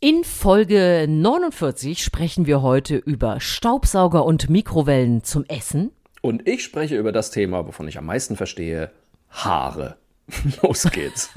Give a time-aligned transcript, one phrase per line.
[0.00, 5.90] In Folge 49 sprechen wir heute über Staubsauger und Mikrowellen zum Essen.
[6.22, 8.92] Und ich spreche über das Thema, wovon ich am meisten verstehe,
[9.28, 9.96] Haare.
[10.62, 11.30] Los geht's.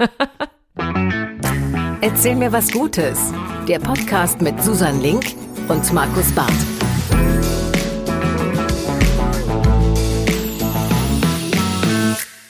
[2.02, 3.32] Erzähl mir was Gutes.
[3.66, 5.24] Der Podcast mit Susan Link
[5.66, 6.81] und Markus Barth.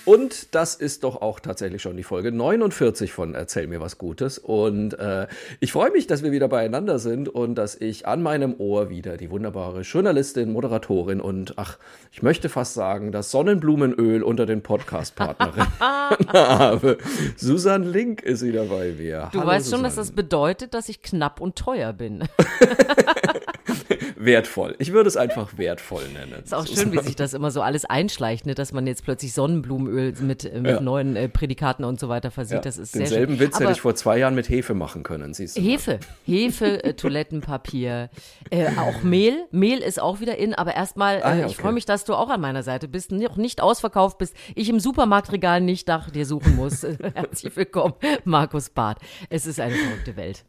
[0.05, 4.39] Und das ist doch auch tatsächlich schon die Folge 49 von Erzähl mir was Gutes.
[4.39, 5.29] Und äh,
[5.61, 9.17] ich freue mich, dass wir wieder beieinander sind und dass ich an meinem Ohr wieder
[9.17, 11.79] die wunderbare Journalistin, Moderatorin und ach,
[12.11, 15.79] ich möchte fast sagen, das Sonnenblumenöl unter den Podcast-Partnerinnen
[16.33, 16.99] habe.
[17.37, 19.29] Susan Link ist wieder bei mir.
[19.33, 22.25] Du Hallo, weißt schon, dass das bedeutet, dass ich knapp und teuer bin.
[24.17, 24.75] wertvoll.
[24.79, 26.43] Ich würde es einfach wertvoll nennen.
[26.45, 28.55] Ist auch schön, wie sich das immer so alles einschleicht, ne?
[28.55, 30.81] dass man jetzt plötzlich Sonnenblumenöl mit, äh, mit Ja.
[30.81, 32.57] neuen äh, Prädikaten und so weiter versieht.
[32.57, 33.41] Ja, das ist sehr denselben schön.
[33.47, 35.61] Witz hätte Aber ich vor zwei Jahren mit Hefe machen können, siehst du.
[35.61, 38.11] Hefe, Hefe, äh, Toilettenpapier,
[38.51, 39.45] äh, auch Mehl.
[39.51, 41.63] Mehl ist auch wieder in, aber erstmal, äh, Ah, ja, ich okay.
[41.63, 44.81] freue mich, dass du auch an meiner Seite bist, noch nicht ausverkauft bist, ich im
[44.81, 46.83] Supermarktregal nicht nach dir suchen muss.
[47.15, 48.99] Herzlich willkommen, Markus Barth.
[49.31, 50.45] Es ist eine verrückte Welt.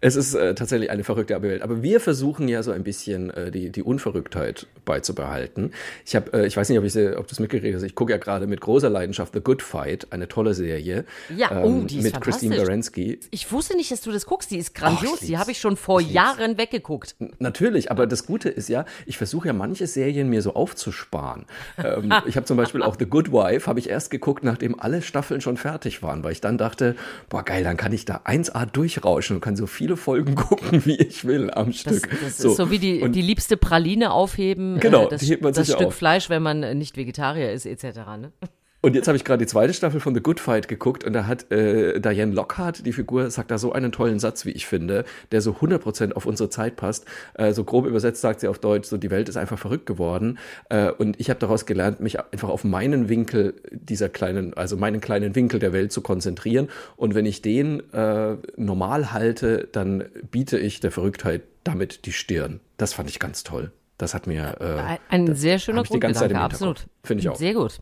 [0.00, 1.62] Es ist äh, tatsächlich eine verrückte Welt.
[1.62, 5.72] Aber wir versuchen ja so ein bisschen äh, die, die Unverrücktheit beizubehalten.
[6.06, 8.12] Ich habe, äh, ich weiß nicht, ob, ich, ob du es mitgekriegt hast, ich gucke
[8.12, 11.04] ja gerade mit großer Leidenschaft The Good Fight, eine tolle Serie.
[11.30, 12.56] ähm, Ja, oh, die ist Mit Christine.
[12.56, 13.18] Baranski.
[13.32, 14.52] Ich wusste nicht, dass du das guckst.
[14.52, 15.20] Die ist grandios.
[15.20, 17.16] ich die habe ich schon vor Jahren weggeguckt.
[17.40, 21.46] Natürlich, aber das Gute ist ja, ich versuche ja manche Serien mir so aufzusparen.
[21.84, 25.02] ähm, ich habe zum Beispiel auch The Good Wife, habe ich erst geguckt, nachdem alle
[25.02, 26.94] Staffeln schon fertig waren, weil ich dann dachte,
[27.28, 30.96] boah geil, dann kann ich da 1A durchrauschen und kann so viele Folgen gucken, wie
[30.96, 32.10] ich will am Das, Stück.
[32.10, 34.78] das ist so wie die, Und die liebste Praline aufheben.
[34.80, 35.94] Genau, äh, das, das Stück auf.
[35.94, 37.84] Fleisch, wenn man äh, nicht Vegetarier ist, etc.
[38.20, 38.32] Ne?
[38.80, 41.26] Und jetzt habe ich gerade die zweite Staffel von The Good Fight geguckt und da
[41.26, 45.04] hat äh, Diane Lockhart, die Figur, sagt da so einen tollen Satz, wie ich finde,
[45.32, 47.04] der so 100% auf unsere Zeit passt.
[47.34, 50.38] Äh, so grob übersetzt sagt sie auf Deutsch, so die Welt ist einfach verrückt geworden.
[50.68, 55.00] Äh, und ich habe daraus gelernt, mich einfach auf meinen Winkel dieser kleinen, also meinen
[55.00, 56.68] kleinen Winkel der Welt zu konzentrieren.
[56.96, 62.60] Und wenn ich den äh, normal halte, dann biete ich der Verrücktheit damit die Stirn.
[62.76, 63.72] Das fand ich ganz toll.
[63.98, 66.86] Das hat mir äh, Ein, sehr schöner hab ich die ganze Zeit Grundgedanke, absolut.
[67.02, 67.34] Finde ich auch.
[67.34, 67.80] Sehr gut.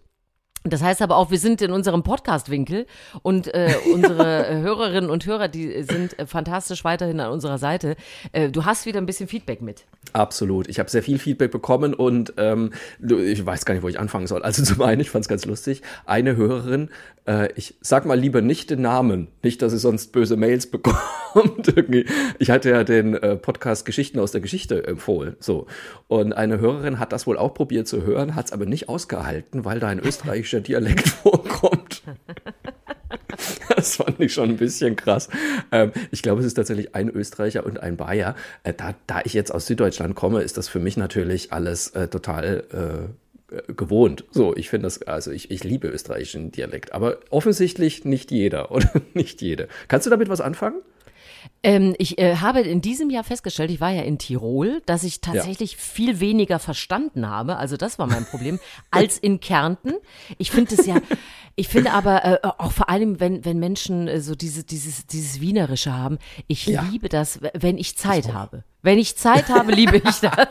[0.70, 2.86] Das heißt aber auch, wir sind in unserem Podcast-Winkel
[3.22, 7.96] und äh, unsere äh, Hörerinnen und Hörer, die sind äh, fantastisch weiterhin an unserer Seite.
[8.32, 9.84] Äh, du hast wieder ein bisschen Feedback mit.
[10.12, 10.68] Absolut.
[10.68, 14.26] Ich habe sehr viel Feedback bekommen und ähm, ich weiß gar nicht, wo ich anfangen
[14.26, 14.42] soll.
[14.42, 16.90] Also zum einen, ich fand es ganz lustig, eine Hörerin,
[17.26, 21.74] äh, ich sag mal lieber nicht den Namen, nicht, dass sie sonst böse Mails bekommt.
[22.38, 25.36] Ich hatte ja den Podcast Geschichten aus der Geschichte empfohlen.
[25.38, 25.66] So.
[26.08, 29.64] Und eine Hörerin hat das wohl auch probiert zu hören, hat es aber nicht ausgehalten,
[29.64, 32.02] weil da ein österreichischer Dialekt vorkommt.
[33.74, 35.28] Das fand ich schon ein bisschen krass.
[35.70, 38.34] Ähm, ich glaube, es ist tatsächlich ein Österreicher und ein Bayer.
[38.62, 42.08] Äh, da, da ich jetzt aus Süddeutschland komme, ist das für mich natürlich alles äh,
[42.08, 44.24] total äh, äh, gewohnt.
[44.32, 48.90] So, ich finde das, also ich, ich liebe österreichischen Dialekt, aber offensichtlich nicht jeder oder
[49.14, 49.68] nicht jede.
[49.88, 50.80] Kannst du damit was anfangen?
[51.62, 55.20] Ähm, ich äh, habe in diesem Jahr festgestellt, ich war ja in Tirol, dass ich
[55.20, 58.58] tatsächlich viel weniger verstanden habe, also das war mein Problem,
[58.90, 59.94] als in Kärnten.
[60.38, 61.00] Ich finde es ja,
[61.56, 65.40] ich finde aber äh, auch vor allem, wenn, wenn Menschen äh, so diese, dieses, dieses
[65.40, 66.82] Wienerische haben, ich Ja.
[66.90, 68.64] liebe das, wenn ich Zeit habe.
[68.82, 70.46] Wenn ich Zeit habe, liebe ich das.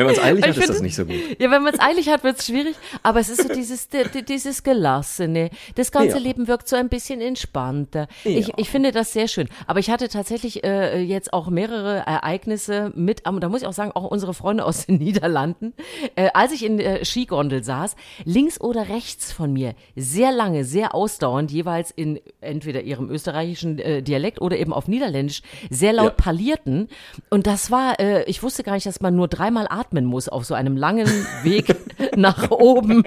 [0.00, 1.16] Wenn man es eilig Ich hat, ist das nicht so gut.
[1.38, 2.76] Ja, wenn man es eilig hat, wird es schwierig.
[3.02, 5.50] Aber es ist so dieses, di- di- dieses Gelassene.
[5.74, 6.22] Das ganze Ja.
[6.22, 8.08] Leben wirkt so ein bisschen entspannter.
[8.24, 8.54] Ich, Ja.
[8.56, 9.48] ich finde das sehr schön.
[9.66, 13.92] Aber ich hatte tatsächlich äh, jetzt auch mehrere Ereignisse mit, da muss ich auch sagen,
[13.92, 15.74] auch unsere Freunde aus den Niederlanden.
[16.16, 20.94] Äh, als ich in der Skigondel saß, links oder rechts von mir, sehr lange, sehr
[20.94, 26.24] ausdauernd, jeweils in entweder ihrem österreichischen äh, Dialekt oder eben auf Niederländisch, sehr laut Ja.
[26.24, 26.88] parlierten.
[27.30, 30.44] Und das war, äh, ich wusste gar nicht, dass man nur dreimal atmen muss auf
[30.44, 31.08] so einem langen
[31.42, 31.74] Weg
[32.16, 33.02] nach oben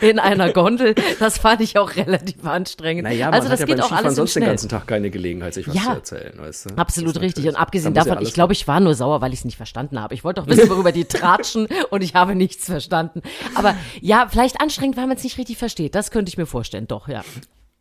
[0.00, 0.94] in einer Gondel.
[1.18, 3.04] Das fand ich auch relativ anstrengend.
[3.04, 4.50] Naja, man also hat das ja geht auch Skifahren alles so sonst den schnell.
[4.52, 5.82] ganzen Tag keine Gelegenheit, sich was Ja.
[5.82, 6.32] zu erzählen.
[6.38, 6.74] Weißt du?
[6.76, 7.46] Absolut richtig.
[7.48, 9.44] Und abgesehen da muss ja davon, ich glaube, ich war nur sauer, weil ich es
[9.44, 10.14] nicht verstanden habe.
[10.14, 13.22] Ich wollte doch wissen, worüber die tratschen und ich habe nichts verstanden.
[13.54, 15.94] Aber ja, vielleicht anstrengend, weil man es nicht richtig versteht.
[15.94, 17.22] Das könnte ich mir vorstellen, doch, ja.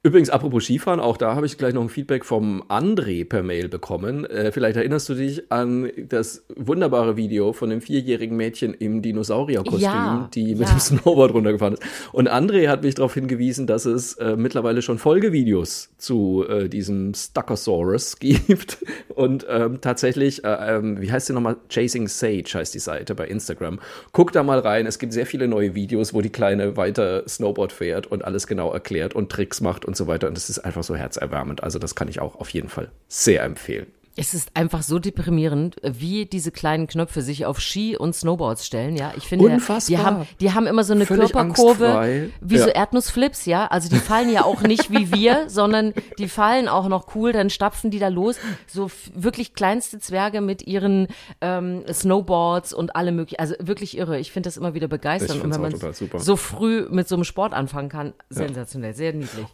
[0.04, 3.68] Übrigens, apropos Skifahren, auch da habe ich gleich noch ein Feedback vom André per Mail
[3.68, 4.26] bekommen.
[4.26, 9.82] Äh, vielleicht erinnerst du dich an das wunderbare Video von dem vierjährigen Mädchen im Dinosaurierkostüm,
[9.82, 10.76] Ja, die mit ja.
[10.76, 11.84] dem Snowboard runtergefahren ist.
[12.14, 17.14] Und André hat mich darauf hingewiesen, dass es äh, mittlerweile schon Folgevideos zu äh, diesem
[17.16, 18.86] Stuckosaurus gibt.
[19.10, 21.58] Und ähm, tatsächlich, äh, ähm, wie heißt die nochmal?
[21.70, 23.80] Chasing Sage heißt die Seite bei Instagram.
[24.12, 24.86] Guck da mal rein.
[24.86, 28.72] Es gibt sehr viele neue Videos, wo die Kleine weiter Snowboard fährt und alles genau
[28.72, 30.28] erklärt und Tricks macht und so weiter.
[30.28, 31.64] Und das ist einfach so herzerwärmend.
[31.64, 33.88] Also das kann ich auch auf jeden Fall sehr empfehlen.
[34.20, 38.96] Es ist einfach so deprimierend, wie diese kleinen Knöpfe sich auf Ski und Snowboards stellen,
[38.96, 39.14] ja.
[39.16, 39.96] Ich finde, Unfassbar.
[39.96, 42.30] die haben, die haben immer so eine Völlig Körperkurve, angstfrei.
[42.42, 42.64] wie Ja.
[42.64, 43.68] so Erdnussflips, ja.
[43.68, 47.52] Also die fallen ja auch nicht wie wir, sondern die fallen auch noch cool, dann
[47.52, 48.38] stapfen die da los.
[48.66, 51.10] So wirklich kleinste Zwerge mit ihren
[51.42, 54.18] ähm, Snowboards und alle möglichen, also wirklich irre.
[54.18, 55.44] Ich finde das immer wieder begeisternd.
[55.44, 55.76] Und wenn man
[56.18, 59.46] so früh mit so einem Sport anfangen kann, sensationell, sehr niedlich.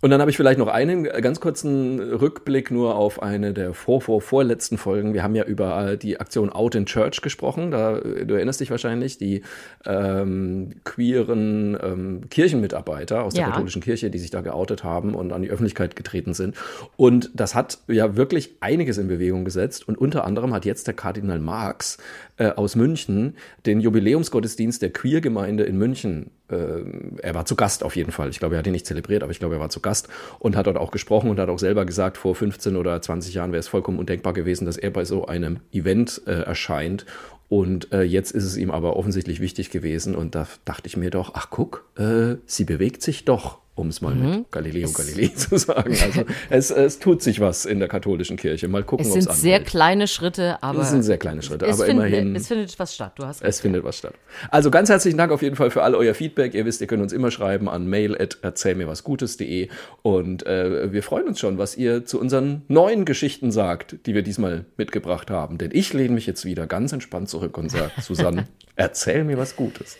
[0.00, 3.74] Und dann habe ich vielleicht noch einen äh, ganz kurzen Rückblick nur auf eine der
[3.74, 5.12] vor, vor, vorletzten Folgen.
[5.12, 7.72] Wir haben ja über äh, die Aktion Out in Church gesprochen.
[7.72, 9.42] Da, äh, du erinnerst dich wahrscheinlich, die
[9.84, 13.50] ähm, queeren ähm, Kirchenmitarbeiter aus der Ja.
[13.50, 16.56] katholischen Kirche, die sich da geoutet haben und an die Öffentlichkeit getreten sind.
[16.96, 19.88] Und das hat ja wirklich einiges in Bewegung gesetzt.
[19.88, 21.98] Und unter anderem hat jetzt der Kardinal Marx
[22.36, 23.34] äh, aus München
[23.66, 28.30] den Jubiläumsgottesdienst der Queergemeinde in München er war zu Gast auf jeden Fall.
[28.30, 30.08] Ich glaube, er hat ihn nicht zelebriert, aber ich glaube, er war zu Gast
[30.38, 33.52] und hat dort auch gesprochen und hat auch selber gesagt, vor 15 oder 20 Jahren
[33.52, 37.04] wäre es vollkommen undenkbar gewesen, dass er bei so einem Event äh, erscheint.
[37.48, 40.14] Und äh, jetzt ist es ihm aber offensichtlich wichtig gewesen.
[40.14, 44.00] Und da dachte ich mir doch, ach guck, äh, sie bewegt sich doch, um es
[44.00, 45.96] mal mit Galileo Galilei zu sagen.
[46.02, 48.66] Also es, es tut sich was in der katholischen Kirche.
[48.66, 49.68] Mal gucken, Es ob es sind sehr anhält.
[49.70, 52.34] kleine Schritte, aber Das sind sehr kleine Schritte, es, aber find- immerhin.
[52.34, 53.12] es findet was statt.
[53.14, 53.48] Du hast recht.
[53.48, 54.14] Es findet was statt.
[54.50, 56.54] Also ganz herzlichen Dank auf jeden Fall für all euer Feedback.
[56.54, 59.68] Ihr wisst, ihr könnt uns immer schreiben an mail@erzählmirwasgutes.de
[60.02, 64.22] und äh, wir freuen uns schon, was ihr zu unseren neuen Geschichten sagt, die wir
[64.22, 65.56] diesmal mitgebracht haben.
[65.56, 68.46] Denn ich lehne mich jetzt wieder ganz entspannt zurück und sage, Susanne,
[68.76, 69.96] erzähl mir was Gutes.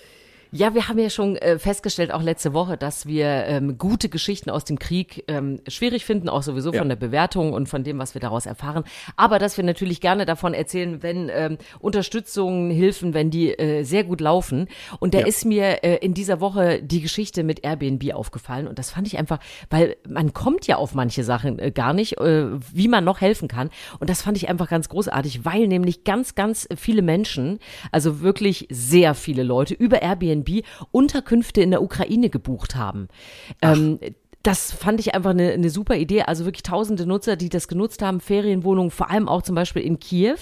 [0.50, 4.48] Ja, wir haben ja schon äh, festgestellt, auch letzte Woche, dass wir ähm, gute Geschichten
[4.48, 6.78] aus dem Krieg ähm, schwierig finden, auch sowieso Ja.
[6.78, 8.84] von der Bewertung und von dem, was wir daraus erfahren.
[9.16, 14.04] Aber dass wir natürlich gerne davon erzählen, wenn ähm, Unterstützungen, Hilfen, wenn die äh, sehr
[14.04, 14.68] gut laufen.
[15.00, 15.26] Und da Ja.
[15.26, 18.68] ist mir äh, in dieser Woche die Geschichte mit Airbnb aufgefallen.
[18.68, 22.18] Und das fand ich einfach, weil man kommt ja auf manche Sachen äh, gar nicht,
[22.20, 23.68] äh, wie man noch helfen kann.
[24.00, 27.58] Und das fand ich einfach ganz großartig, weil nämlich ganz, ganz viele Menschen,
[27.92, 30.37] also wirklich sehr viele Leute über Airbnb
[30.90, 33.08] Unterkünfte in der Ukraine gebucht haben.
[33.62, 33.98] Ähm,
[34.44, 36.22] das fand ich einfach eine, eine super Idee.
[36.22, 39.98] Also wirklich tausende Nutzer, die das genutzt haben, Ferienwohnungen, vor allem auch zum Beispiel in
[39.98, 40.36] Kiew.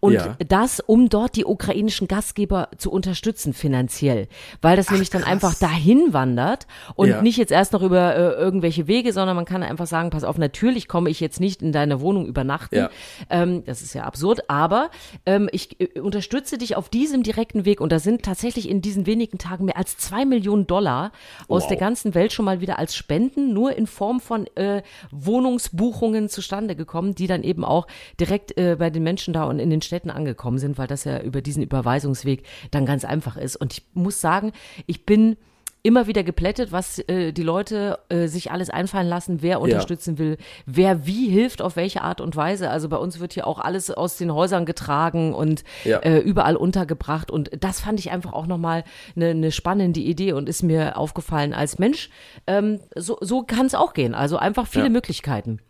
[0.00, 0.36] Und Ja.
[0.48, 4.28] das, um dort die ukrainischen Gastgeber zu unterstützen finanziell.
[4.62, 5.30] Weil das nämlich dann krass.
[5.32, 7.22] einfach dahin wandert und Ja.
[7.22, 10.38] nicht jetzt erst noch über äh, irgendwelche Wege, sondern man kann einfach sagen, pass auf,
[10.38, 12.76] natürlich komme ich jetzt nicht in deine Wohnung übernachten.
[12.76, 12.90] Ja.
[13.30, 14.90] Ähm, das ist ja absurd, aber
[15.26, 19.06] ähm, ich äh, unterstütze dich auf diesem direkten Weg und da sind tatsächlich in diesen
[19.06, 21.10] wenigen Tagen mehr als zwei Millionen Dollar
[21.48, 21.68] aus Wow.
[21.68, 26.76] der ganzen Welt schon mal wieder als Spenden nur in Form von äh, Wohnungsbuchungen zustande
[26.76, 27.86] gekommen, die dann eben auch
[28.20, 31.20] direkt äh, bei den Menschen da und in den Städten angekommen sind, weil das ja
[31.20, 33.56] über diesen Überweisungsweg dann ganz einfach ist.
[33.56, 34.52] Und ich muss sagen,
[34.86, 35.36] ich bin
[35.84, 40.38] immer wieder geplättet, was äh, die Leute äh, sich alles einfallen lassen, wer unterstützen will,
[40.64, 42.70] wer wie hilft, auf welche Art und Weise.
[42.70, 45.98] Also bei uns wird hier auch alles aus den Häusern getragen und Ja.
[45.98, 47.30] äh, überall untergebracht.
[47.30, 48.82] Und das fand ich einfach auch nochmal
[49.14, 52.08] eine, eine spannende Idee und ist mir aufgefallen als Mensch.
[52.46, 54.14] Ähm, so so kann es auch gehen.
[54.14, 54.90] Also einfach viele Ja.
[54.90, 55.60] Möglichkeiten.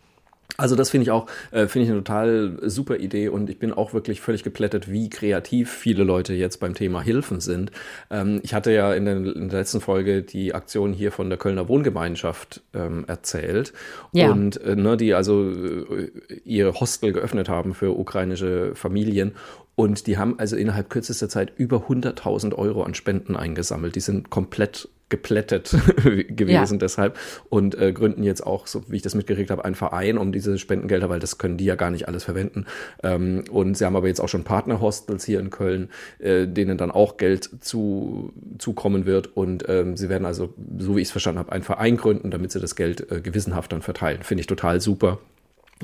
[0.56, 3.73] Also das finde ich auch, äh, finde ich eine total super Idee und ich bin
[3.73, 7.73] auch wirklich völlig geplättet, wie kreativ viele Leute jetzt beim Thema Hilfen sind.
[8.11, 11.39] Ähm, ich hatte ja in der, in der letzten Folge die Aktion hier von der
[11.39, 13.73] Kölner Wohngemeinschaft ähm, erzählt
[14.12, 14.31] Ja.
[14.31, 16.11] und äh, ne, die also äh,
[16.45, 19.33] ihr Hostel geöffnet haben für ukrainische Familien
[19.76, 23.96] und die haben also innerhalb kürzester Zeit über 100.000 Euro an Spenden eingesammelt.
[23.96, 25.70] Die sind komplett geplättet
[26.29, 26.79] gewesen Ja.
[26.79, 27.19] deshalb
[27.51, 30.58] und äh, gründen jetzt auch, so wie ich das mitgekriegt habe, einen Verein um diese
[30.58, 32.67] Spendengelder, weil das können die ja gar nicht alles verwenden.
[33.03, 36.91] Ähm, und sie haben aber jetzt auch schon Partnerhostels hier in Köln, äh, denen dann
[36.91, 39.37] auch Geld zu, zukommen wird.
[39.37, 42.51] Und ähm, sie werden also, so wie ich es verstanden habe, einen Verein gründen, damit
[42.51, 44.22] sie das Geld äh, gewissenhaft dann verteilen.
[44.22, 45.19] Finde ich total super.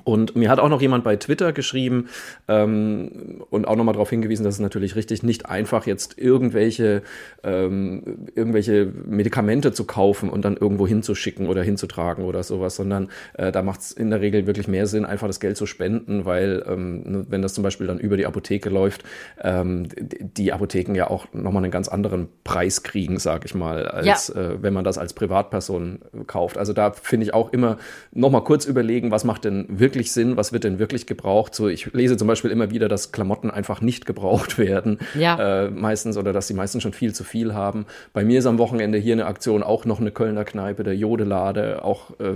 [0.04, 2.08] Und mir hat auch noch jemand bei Twitter geschrieben
[2.48, 7.02] ähm, und auch nochmal darauf hingewiesen, dass es natürlich richtig nicht einfach jetzt irgendwelche,
[7.42, 13.52] ähm, irgendwelche Medikamente zu kaufen und dann irgendwo hinzuschicken oder hinzutragen oder sowas, sondern äh,
[13.52, 16.64] da macht es in der Regel wirklich mehr Sinn, einfach das Geld zu spenden, weil
[16.66, 19.04] ähm, ne, wenn das zum Beispiel dann über die Apotheke läuft,
[19.42, 24.30] ähm, die Apotheken ja auch nochmal einen ganz anderen Preis kriegen, sag ich mal, als
[24.30, 26.58] äh, wenn man das als Privatperson kauft.
[26.58, 27.78] Also da finde ich auch immer
[28.12, 31.54] nochmal kurz überlegen, was macht denn wirklich Sinn, was wird denn wirklich gebraucht.
[31.54, 35.64] So, ich lese zum Beispiel immer wieder, dass Klamotten einfach nicht gebraucht werden, Ja.
[35.66, 37.86] äh, meistens oder dass die meisten schon viel zu viel haben.
[38.12, 41.84] Bei mir ist am Wochenende hier eine Aktion, auch noch eine Kölner Kneipe, der Jodelade,
[41.84, 42.34] auch äh,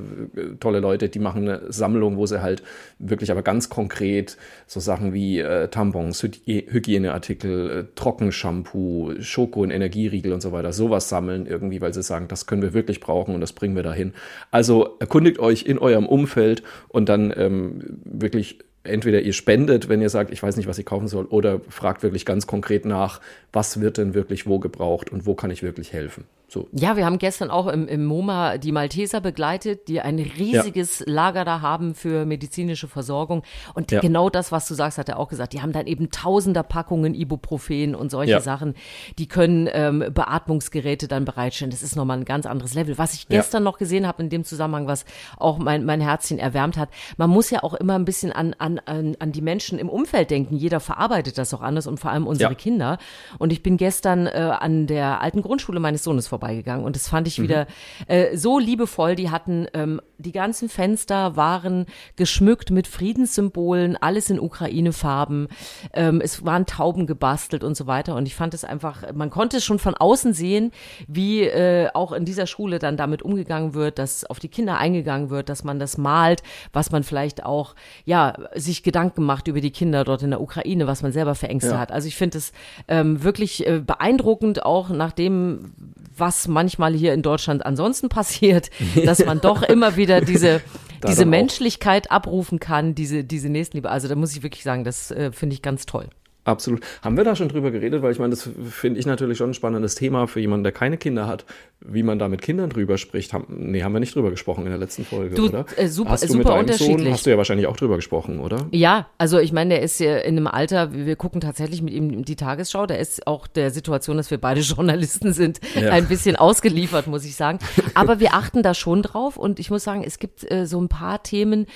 [0.61, 2.63] tolle Leute, die machen eine Sammlung, wo sie halt
[2.99, 9.71] wirklich aber ganz konkret so Sachen wie äh, Tampons, Hygie- Hygieneartikel, äh, Trockenshampoo, Schoko und
[9.71, 13.35] Energieriegel und so weiter, sowas sammeln irgendwie, weil sie sagen, das können wir wirklich brauchen
[13.35, 14.13] und das bringen wir dahin.
[14.51, 20.11] Also erkundigt euch in eurem Umfeld und dann ähm, wirklich entweder ihr spendet, wenn ihr
[20.11, 23.21] sagt, ich weiß nicht, was ich kaufen soll, oder fragt wirklich ganz konkret nach,
[23.53, 26.25] was wird denn wirklich wo gebraucht und wo kann ich wirklich helfen.
[26.55, 26.69] So.
[26.73, 31.07] Ja, wir haben gestern auch im, im MoMA die Malteser begleitet, die ein riesiges ja.
[31.09, 33.43] Lager da haben für medizinische Versorgung.
[33.75, 34.01] Und ja.
[34.01, 35.53] genau das, was du sagst, hat er auch gesagt.
[35.53, 38.41] Die haben dann eben tausender Packungen Ibuprofen und solche ja.
[38.41, 38.75] Sachen.
[39.19, 41.73] Die können ähm, Beatmungsgeräte dann bereitstellen.
[41.73, 42.99] Das ist nochmal ein ganz anderes Level.
[42.99, 45.05] Was ich gestern noch gesehen habe in dem Zusammenhang, was
[45.39, 48.74] auch mein, mein Herzchen erwärmt hat, man muss ja auch immer ein bisschen an, an,
[48.79, 50.57] an, an die Menschen im Umfeld denken.
[50.57, 52.99] Jeder verarbeitet das auch anders und vor allem unsere Kinder.
[53.39, 57.09] Und ich bin gestern äh, an der alten Grundschule meines Sohnes vorbei vorbeigegangen und das
[57.09, 57.45] fand ich mhm.
[57.45, 57.67] wieder
[58.07, 59.15] äh, so liebevoll.
[59.15, 65.49] Die hatten ähm, die ganzen Fenster waren geschmückt mit Friedenssymbolen, alles in Ukraine-Farben.
[65.93, 68.15] Ähm, es waren Tauben gebastelt und so weiter.
[68.15, 70.71] Und ich fand es einfach, man konnte es schon von außen sehen,
[71.09, 75.31] wie äh, auch in dieser Schule dann damit umgegangen wird, dass auf die Kinder eingegangen
[75.31, 79.71] wird, dass man das malt, was man vielleicht auch, ja, sich Gedanken macht über die
[79.71, 81.79] Kinder dort in der Ukraine, was man selber für Ängste ja.
[81.79, 81.93] hat.
[81.93, 82.53] Also ich finde es
[82.89, 85.73] ähm, wirklich äh, beeindruckend, auch nach dem,
[86.17, 88.71] was manchmal hier in Deutschland ansonsten passiert,
[89.05, 90.61] dass man doch immer wieder diese,
[91.07, 93.91] diese Menschlichkeit abrufen kann, diese, diese Nächstenliebe.
[93.91, 96.09] Also da muss ich wirklich sagen, das äh, finde ich ganz toll.
[96.45, 96.83] Absolut.
[97.03, 98.03] Haben wir da schon drüber geredet?
[98.03, 100.99] Weil ich meine, das finde ich natürlich schon ein spannendes Thema für jemanden, der keine
[100.99, 101.47] Kinder hat,
[101.81, 103.33] wie man da mit Kindern drüber spricht.
[103.33, 105.65] Haben, nee, haben wir nicht drüber gesprochen in der letzten Folge, du, oder?
[105.77, 107.05] Äh, super, hast du super mit unterschiedlich.
[107.05, 108.67] Sohn, hast du ja wahrscheinlich auch drüber gesprochen, oder?
[108.73, 112.25] Ja, also ich meine, der ist ja in einem Alter, wir gucken tatsächlich mit ihm
[112.25, 115.91] die Tagesschau, der ist auch der Situation, dass wir beide Journalisten sind, ja.
[115.91, 117.59] ein bisschen ausgeliefert, muss ich sagen.
[117.95, 120.89] Aber wir achten da schon drauf und ich muss sagen, es gibt äh, so ein
[120.89, 121.67] paar Themen,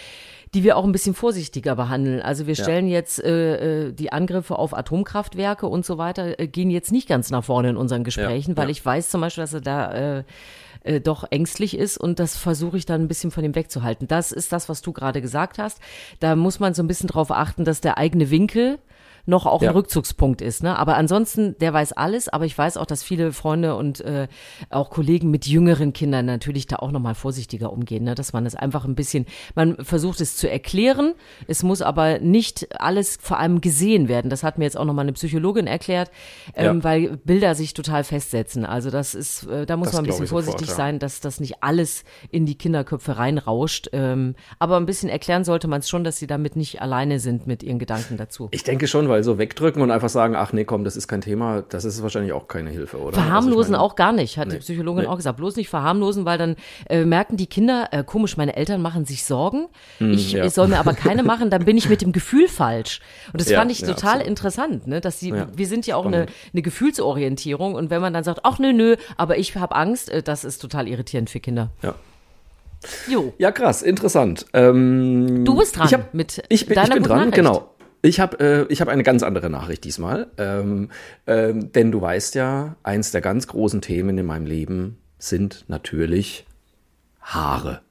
[0.54, 2.20] die wir auch ein bisschen vorsichtiger behandeln.
[2.20, 2.94] Also wir stellen ja.
[2.94, 7.30] jetzt äh, äh, die Angriffe auf Atomkraftwerke und so weiter, äh, gehen jetzt nicht ganz
[7.30, 8.56] nach vorne in unseren Gesprächen, ja.
[8.56, 8.70] weil ja.
[8.70, 10.24] ich weiß zum Beispiel, dass er da äh,
[10.84, 14.08] äh, doch ängstlich ist und das versuche ich dann ein bisschen von ihm wegzuhalten.
[14.08, 15.80] Das ist das, was du gerade gesagt hast.
[16.20, 18.78] Da muss man so ein bisschen drauf achten, dass der eigene Winkel
[19.28, 19.68] noch auch ja.
[19.68, 20.62] ein Rückzugspunkt ist.
[20.62, 20.76] Ne?
[20.76, 24.26] Aber ansonsten, der weiß alles, aber ich weiß auch, dass viele Freunde und äh,
[24.70, 28.14] auch Kollegen mit jüngeren Kindern natürlich da auch nochmal vorsichtiger umgehen, ne?
[28.14, 31.14] dass man es einfach ein bisschen, man versucht es zu erklären,
[31.46, 34.30] es muss aber nicht alles vor allem gesehen werden.
[34.30, 36.10] Das hat mir jetzt auch nochmal eine Psychologin erklärt,
[36.54, 36.84] ähm, ja.
[36.84, 38.64] weil Bilder sich total festsetzen.
[38.64, 40.84] Also das ist, äh, da muss das man ein bisschen vorsichtig sofort, ja.
[40.84, 43.90] sein, dass das nicht alles in die Kinderköpfe reinrauscht.
[43.92, 47.46] Ähm, aber ein bisschen erklären sollte man es schon, dass sie damit nicht alleine sind
[47.46, 48.48] mit ihren Gedanken dazu.
[48.52, 51.08] Ich denke schon, weil weil so wegdrücken und einfach sagen, ach nee, komm, das ist
[51.08, 53.14] kein Thema, das ist wahrscheinlich auch keine Hilfe, oder?
[53.14, 55.08] Verharmlosen also auch gar nicht, hat nee, die Psychologin nee.
[55.08, 55.38] auch gesagt.
[55.38, 56.54] Bloß nicht verharmlosen, weil dann
[56.88, 59.66] äh, merken die Kinder, äh, komisch, meine Eltern machen sich Sorgen.
[59.98, 60.44] Hm, ich, ja.
[60.44, 63.00] ich, soll mir aber keine machen, dann bin ich mit dem Gefühl falsch.
[63.32, 64.28] Und das ja, fand ich ja, total absolut.
[64.28, 65.00] interessant, ne?
[65.00, 68.60] Dass sie, wir sind ja auch eine, eine Gefühlsorientierung und wenn man dann sagt, ach
[68.60, 71.70] nö, nö, aber ich habe Angst, äh, das ist total irritierend für Kinder.
[71.82, 71.96] Ja.
[73.08, 73.34] Jo.
[73.38, 74.46] Ja, krass, interessant.
[74.52, 77.34] Ähm, du bist dran hab, mit ich bin, deiner ich bin dran, Nachricht.
[77.34, 77.74] genau.
[78.02, 80.28] Ich habe äh, ich hab eine ganz andere Nachricht diesmal.
[80.38, 80.90] Ähm,
[81.26, 86.46] ähm, denn du weißt ja, eins der ganz großen Themen in meinem Leben sind natürlich
[87.20, 87.82] Haare.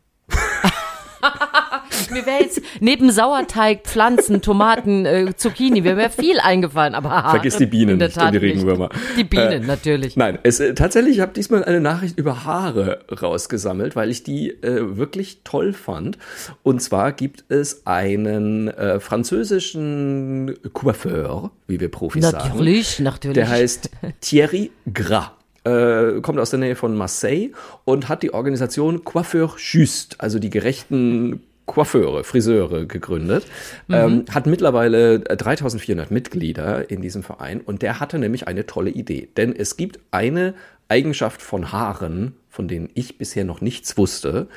[2.11, 7.57] Mir wäre jetzt neben Sauerteig, Pflanzen, Tomaten, äh, Zucchini, mir wäre viel eingefallen, aber Vergiss
[7.57, 8.89] die Bienen nicht und die Regenwürmer.
[9.17, 10.15] Die Bienen, äh, natürlich.
[10.15, 14.49] Nein, es, äh, tatsächlich, ich habe diesmal eine Nachricht über Haare rausgesammelt, weil ich die
[14.49, 16.17] äh, wirklich toll fand.
[16.63, 22.57] Und zwar gibt es einen äh, französischen Coiffeur, wie wir Profis natürlich, sagen.
[22.57, 23.35] Natürlich, natürlich.
[23.35, 23.89] Der heißt
[24.21, 25.31] Thierry Gras
[25.67, 27.51] äh, kommt aus der Nähe von Marseille
[27.83, 33.45] und hat die Organisation Coiffeur Juste, also die gerechten Coiffeure, Friseure gegründet,
[33.87, 33.95] mhm.
[33.95, 39.29] ähm, hat mittlerweile 3400 Mitglieder in diesem Verein und der hatte nämlich eine tolle Idee.
[39.37, 40.55] Denn es gibt eine
[40.89, 44.47] Eigenschaft von Haaren, von denen ich bisher noch nichts wusste,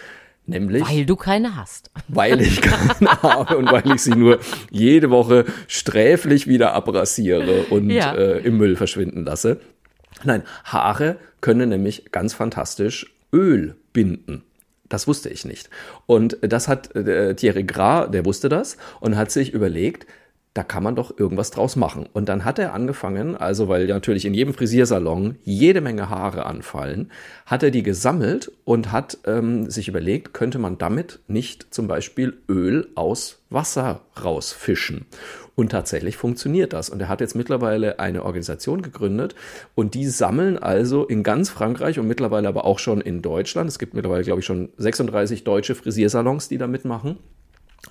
[0.47, 0.89] nämlich.
[0.89, 1.91] Weil du keine hast.
[2.09, 4.39] Weil ich keine habe und weil ich sie nur
[4.71, 8.15] jede Woche sträflich wieder abrasiere und ja.
[8.15, 9.61] äh, im Müll verschwinden lasse.
[10.25, 14.45] Nein, Haare können nämlich ganz fantastisch Öl binden.
[14.91, 15.71] Das wusste ich nicht.
[16.05, 20.07] Und das hat äh, Thierry Gras, der wusste das und hat sich überlegt,
[20.55, 22.09] da kann man doch irgendwas draus machen.
[22.13, 27.13] Und dann hat er angefangen, also weil natürlich in jedem Frisiersalon jede Menge Haare anfallen,
[27.47, 32.37] hat er die gesammelt und hat ähm, sich überlegt, könnte man damit nicht zum Beispiel
[32.49, 35.07] Öl aus Wasser rausfischen.
[35.55, 36.91] Und tatsächlich funktioniert das.
[36.91, 39.37] Und er hat jetzt mittlerweile eine Organisation gegründet
[39.77, 43.69] und die sammeln also in ganz Frankreich und mittlerweile aber auch schon in Deutschland.
[43.69, 47.19] Es gibt mittlerweile, glaube ich, schon 36 deutsche Frisiersalons, die da mitmachen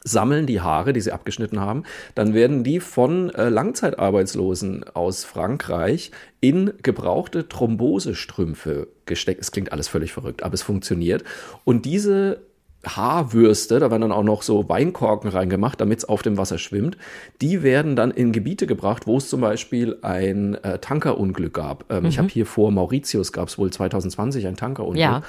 [0.03, 1.83] sammeln die Haare, die sie abgeschnitten haben,
[2.15, 9.41] dann werden die von äh, Langzeitarbeitslosen aus Frankreich in gebrauchte Thrombosestrümpfe gesteckt.
[9.41, 11.23] Es klingt alles völlig verrückt, aber es funktioniert.
[11.65, 12.41] Und diese
[12.85, 16.97] Haarwürste, da werden dann auch noch so Weinkorken reingemacht, damit es auf dem Wasser schwimmt.
[17.41, 21.91] Die werden dann in Gebiete gebracht, wo es zum Beispiel ein äh, Tankerunglück gab.
[21.91, 25.01] Ähm, Ich habe hier vor Mauritius gab es wohl 2020 ein Tankerunglück.
[25.01, 25.23] Ja.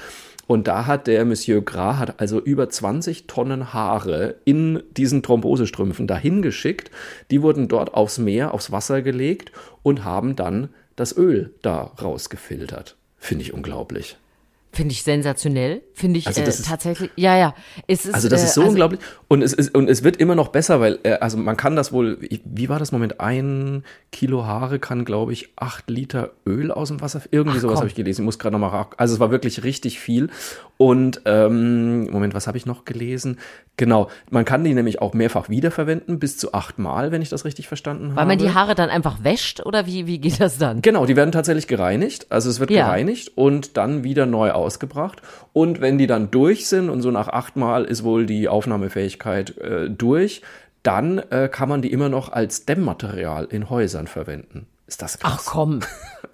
[0.51, 6.07] Und da hat der Monsieur Gras hat also über 20 Tonnen Haare in diesen Thrombosestrümpfen
[6.07, 6.91] dahin geschickt.
[7.31, 10.67] Die wurden dort aufs Meer, aufs Wasser gelegt und haben dann
[10.97, 12.97] das Öl da rausgefiltert.
[13.17, 14.17] Finde ich unglaublich.
[14.73, 15.81] Finde ich sensationell.
[15.93, 17.11] Finde ich Also äh, ist- tatsächlich.
[17.17, 17.53] Ja, ja.
[17.87, 20.33] Es ist, Also das äh, ist so unglaublich und es ist und es wird immer
[20.35, 22.17] noch besser, weil äh, also man kann das wohl.
[22.45, 23.19] Wie war das Moment?
[23.19, 27.21] Ein Kilo Haare kann glaube ich acht Liter Öl aus dem Wasser.
[27.31, 27.79] Irgendwie sowas komm.
[27.81, 28.21] habe ich gelesen.
[28.21, 28.69] Ich muss gerade noch mal.
[28.69, 30.29] ra- Also es war wirklich richtig viel.
[30.77, 33.37] Und ähm, Moment, was habe ich noch gelesen?
[33.77, 37.67] Genau, man kann die nämlich auch mehrfach wiederverwenden, bis zu achtmal, wenn ich das richtig
[37.67, 38.15] verstanden habe.
[38.15, 40.81] Weil man die Haare dann einfach wäscht oder wie, wie geht das dann?
[40.81, 42.27] Genau, die werden tatsächlich gereinigt.
[42.31, 42.85] Also es wird Ja.
[42.85, 45.21] gereinigt und dann wieder neu ausgebracht.
[45.53, 49.89] Und wenn die dann durch sind und so nach achtmal ist wohl die Aufnahmefähigkeit äh,
[49.89, 50.41] durch,
[50.83, 54.67] dann äh, kann man die immer noch als Dämmmaterial in Häusern verwenden.
[54.91, 55.39] Ist das krass?
[55.39, 55.79] Ach komm.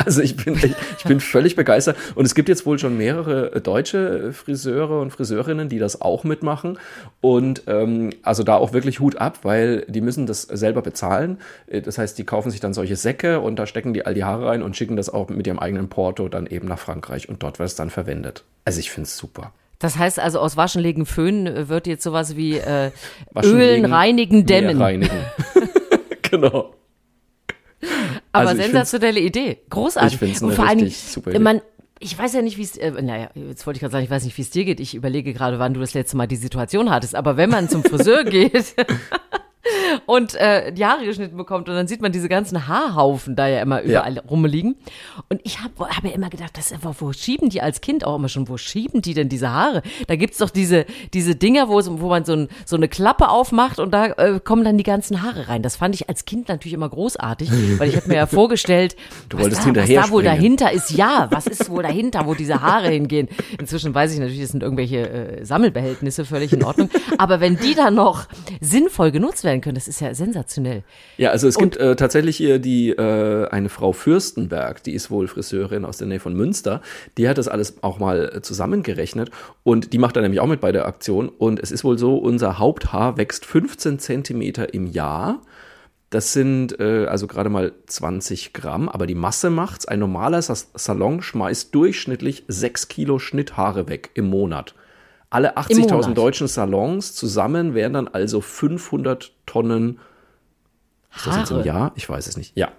[0.06, 1.98] Also ich bin, ich, ich bin völlig begeistert.
[2.14, 6.24] Und es gibt jetzt wohl schon mehrere äh, deutsche Friseure und Friseurinnen, die das auch
[6.24, 6.78] mitmachen.
[7.20, 11.40] Und ähm, also da auch wirklich Hut ab, weil die müssen das selber bezahlen.
[11.66, 14.24] Äh, Das heißt, die kaufen sich dann solche Säcke und da stecken die all die
[14.24, 17.42] Haare rein und schicken das auch mit ihrem eigenen Porto dann eben nach Frankreich und
[17.42, 18.44] dort wird es dann verwendet.
[18.66, 19.52] Also ich finde es super.
[19.80, 22.92] Das heißt also, aus Waschen, Legen, Föhnen äh, wird jetzt sowas wie äh,
[23.44, 24.80] Ölen, Reinigen, Dämmen.
[24.80, 25.18] Reinigen.
[26.22, 26.77] genau.
[28.42, 29.58] Aber Also sensationelle Idee.
[29.70, 30.14] Großartig.
[30.14, 31.40] Ich find's Und eine richtig super Idee.
[31.40, 31.62] Man,
[32.00, 34.24] ich weiß ja nicht, wie es, äh, naja, jetzt wollte ich gerade sagen, ich weiß
[34.24, 34.80] nicht, wie es dir geht.
[34.80, 37.16] Ich überlege gerade, wann du das letzte Mal die Situation hattest.
[37.16, 38.76] Aber wenn man zum Friseur geht
[40.06, 43.62] und äh, die Haare geschnitten bekommt und dann sieht man diese ganzen Haarhaufen da ja
[43.62, 44.76] immer überall rumliegen.
[45.30, 48.06] Und ich habe hab ja immer gedacht, das ist einfach, wo schieben die als Kind
[48.06, 49.82] auch immer schon, wo schieben die denn diese Haare?
[50.08, 53.80] Da gibt's doch diese, diese Dinger, wo, wo man so, ein, so eine Klappe aufmacht
[53.80, 55.62] und da äh, kommen dann die ganzen Haare rein.
[55.62, 58.96] Das fand ich als Kind natürlich immer großartig, weil ich habe mir ja vorgestellt,
[59.30, 60.92] Du was, da, was da wohl dahinter ist.
[60.92, 63.28] Ja, was ist wohl dahinter, wo diese Haare hingehen?
[63.60, 66.90] Inzwischen weiß ich natürlich, das sind irgendwelche äh, Sammelbehältnisse, völlig in Ordnung.
[67.18, 68.28] Aber wenn die dann noch
[68.62, 70.84] sinnvoll genutzt werden können, das ist ja sensationell.
[71.18, 75.28] Ja, also es gibt äh, tatsächlich hier die äh, eine Frau Fürstenberg, die ist wohl
[75.28, 76.82] Friseurin aus der Nähe von Münster.
[77.18, 79.32] Die hat das alles auch mal äh, zusammengerechnet
[79.64, 81.30] und die macht da nämlich auch mit bei der Aktion.
[81.30, 85.42] Und es ist wohl so, unser Haupthaar wächst 15 Zentimeter im Jahr.
[86.10, 89.86] Das sind äh, also gerade mal 20 Gramm, aber die Masse macht's.
[89.88, 94.74] Ein normaler Sa- Salon schmeißt durchschnittlich 6 Kilo Schnitthaare weg im Monat.
[95.30, 96.18] Alle Im 80.000 Monat.
[96.18, 100.00] deutschen Salons zusammen wären dann also 500 Tonnen
[101.16, 101.68] ist das jetzt im Haare.
[101.68, 101.92] Jahr?
[101.96, 102.56] Ich weiß es nicht.
[102.56, 102.72] Ja.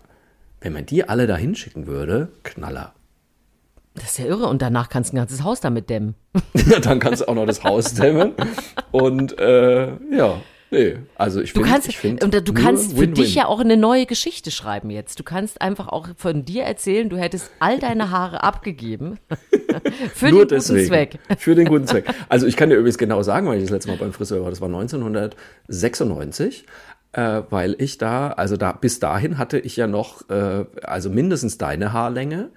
[0.61, 2.95] Wenn man die alle da hinschicken würde, Knaller.
[3.95, 4.47] Das ist ja irre.
[4.47, 6.15] Und danach kannst du ein ganzes Haus damit dämmen.
[6.55, 8.33] Ja, dann kannst du auch noch das Haus dämmen.
[8.93, 10.97] Und äh, ja, nee.
[11.17, 13.15] Also ich Du finde, kannst, ich find und du nur kannst für Win-Win.
[13.15, 15.19] dich ja auch eine neue Geschichte schreiben jetzt.
[15.19, 19.19] Du kannst einfach auch von dir erzählen, du hättest all deine Haare abgegeben.
[20.15, 20.87] für nur den guten deswegen.
[20.89, 21.19] Zweck.
[21.39, 22.07] Für den guten Zweck.
[22.29, 24.51] Also ich kann dir übrigens genau sagen, weil ich das letzte Mal beim Friseur war.
[24.51, 26.65] Das war 1996.
[27.13, 31.57] Äh, weil ich da, also da bis dahin hatte ich ja noch, äh, also mindestens
[31.57, 32.51] deine Haarlänge.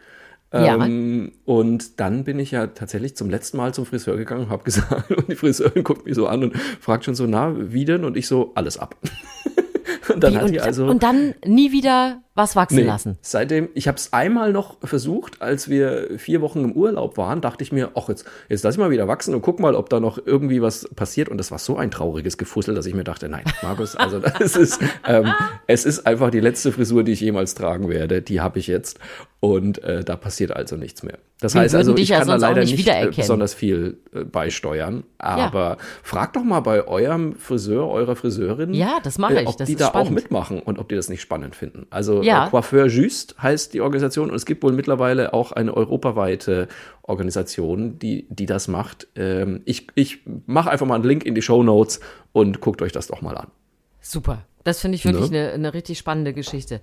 [0.53, 0.85] Ja.
[0.85, 4.63] Ähm, und dann bin ich ja tatsächlich zum letzten Mal zum Friseur gegangen und habe
[4.65, 8.03] gesagt, und die Friseurin guckt mich so an und fragt schon so, na, wie denn?
[8.03, 8.95] Und ich so, alles ab.
[10.13, 10.87] und dann Wie, hat und, die also.
[10.87, 13.17] und dann nie wieder was wachsen Nee, lassen.
[13.21, 17.63] Seitdem, ich habe es einmal noch versucht, als wir vier Wochen im Urlaub waren, dachte
[17.63, 19.99] ich mir, ach jetzt, jetzt lass ich mal wieder wachsen und guck mal, ob da
[19.99, 21.29] noch irgendwie was passiert.
[21.29, 24.55] Und das war so ein trauriges Gefussel, dass ich mir dachte, nein, Markus, also das
[24.55, 25.31] ist, ähm,
[25.67, 28.21] es ist einfach die letzte Frisur, die ich jemals tragen werde.
[28.21, 28.99] Die habe ich jetzt
[29.39, 31.17] und äh, da passiert also nichts mehr.
[31.39, 33.53] Das Wir heißt also, ich ja kann da sonst auch leider nicht nicht äh, besonders
[33.55, 35.03] viel äh, beisteuern.
[35.17, 39.47] Aber frag doch mal bei eurem Friseur, eurer Friseurin, Ja, das mache äh, ich.
[39.47, 40.07] ob Das die da spannend.
[40.09, 41.87] auch mitmachen und ob die das nicht spannend finden.
[41.89, 42.47] Also Ja.
[42.47, 46.67] äh, Coiffeur Just heißt die Organisation und es gibt wohl mittlerweile auch eine europaweite
[47.03, 49.07] Organisation, die, die das macht.
[49.15, 51.99] Ähm, ich ich mache einfach mal einen Link in die Show Notes
[52.31, 53.47] und guckt euch das doch mal an.
[53.99, 54.45] Super.
[54.63, 55.39] Das finde ich wirklich Ne?
[55.39, 56.81] eine, eine richtig spannende Geschichte.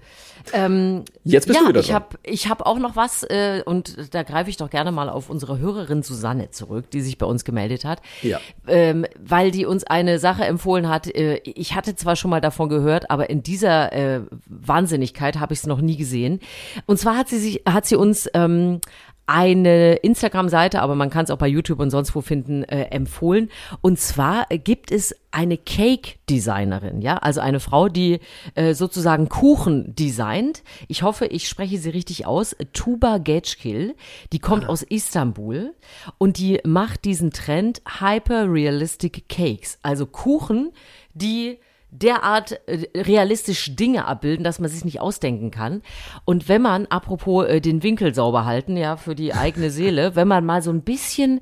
[0.52, 1.94] Ähm, Jetzt bist ja, du wieder ich dran.
[1.96, 5.30] habe ich hab auch noch was äh, und da greife ich doch gerne mal auf
[5.30, 8.00] unsere Hörerin Susanne zurück, die sich bei uns gemeldet hat.
[8.22, 8.40] Ja.
[8.66, 11.06] Ähm, weil die uns eine Sache empfohlen hat.
[11.06, 15.60] Äh, ich hatte zwar schon mal davon gehört, aber in dieser äh, Wahnsinnigkeit habe ich
[15.60, 16.40] es noch nie gesehen.
[16.86, 18.80] Und zwar hat sie sich, hat sie uns ähm,
[19.28, 23.50] eine Instagram-Seite, aber man kann es auch bei YouTube und sonst wo finden, äh, empfohlen.
[23.82, 28.20] Und zwar gibt es eine Cake-Designerin, ja, also eine Frau, die
[28.54, 30.62] äh, sozusagen Kuchen designt.
[30.88, 32.56] Ich hoffe, ich spreche sie richtig aus.
[32.72, 33.94] Tuba Geçkil,
[34.32, 34.68] die kommt Ah.
[34.68, 35.74] aus Istanbul
[36.16, 40.72] und die macht diesen Trend Hyper Realistic Cakes, also Kuchen,
[41.14, 41.58] die
[41.90, 45.82] derart äh, realistisch Dinge abbilden, dass man sich nicht ausdenken kann.
[46.24, 50.28] Und wenn man, apropos äh, den Winkel sauber halten, ja, für die eigene Seele, wenn
[50.28, 51.40] man mal so ein bisschen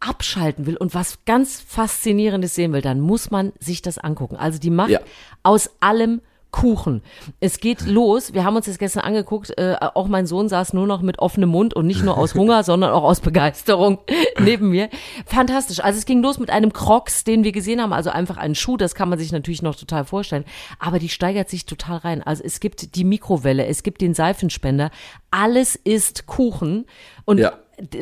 [0.00, 4.36] abschalten will und was ganz Faszinierendes sehen will, dann muss man sich das angucken.
[4.36, 5.00] Also die macht Ja.
[5.42, 6.20] aus allem
[6.56, 7.02] Kuchen.
[7.38, 8.32] Es geht los.
[8.32, 9.52] Wir haben uns das gestern angeguckt.
[9.58, 12.62] Äh, auch mein Sohn saß nur noch mit offenem Mund und nicht nur aus Hunger,
[12.64, 13.98] sondern auch aus Begeisterung
[14.40, 14.88] neben mir.
[15.26, 15.80] Fantastisch.
[15.80, 17.92] Also es ging los mit einem Crocs, den wir gesehen haben.
[17.92, 18.78] Also einfach einen Schuh.
[18.78, 20.46] Das kann man sich natürlich noch total vorstellen.
[20.78, 22.22] Aber die steigert sich total rein.
[22.22, 24.90] Also es gibt die Mikrowelle, es gibt den Seifenspender.
[25.30, 26.86] Alles ist Kuchen.
[27.26, 27.52] Und Ja.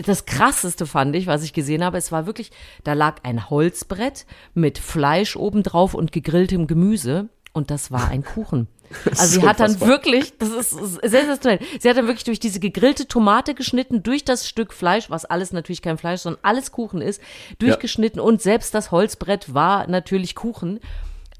[0.07, 2.53] das krasseste fand ich, was ich gesehen habe, es war wirklich,
[2.85, 8.69] da lag ein Holzbrett mit Fleisch obendrauf und gegrilltem Gemüse und das war ein Kuchen.
[9.19, 13.09] Also sie hat dann wirklich, das ist sensationell, sie hat dann wirklich durch diese gegrillte
[13.09, 17.21] Tomate geschnitten, durch das Stück Fleisch, was alles natürlich kein Fleisch, sondern alles Kuchen ist,
[17.59, 20.81] durchgeschnitten und selbst das Holzbrett war natürlich Kuchen.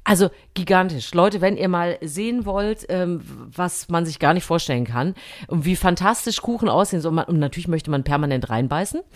[0.05, 1.13] Also gigantisch.
[1.13, 3.21] Leute, wenn ihr mal sehen wollt, ähm,
[3.53, 5.15] was man sich gar nicht vorstellen kann
[5.47, 9.01] und wie fantastisch Kuchen aussehen soll, man, und natürlich möchte man permanent reinbeißen.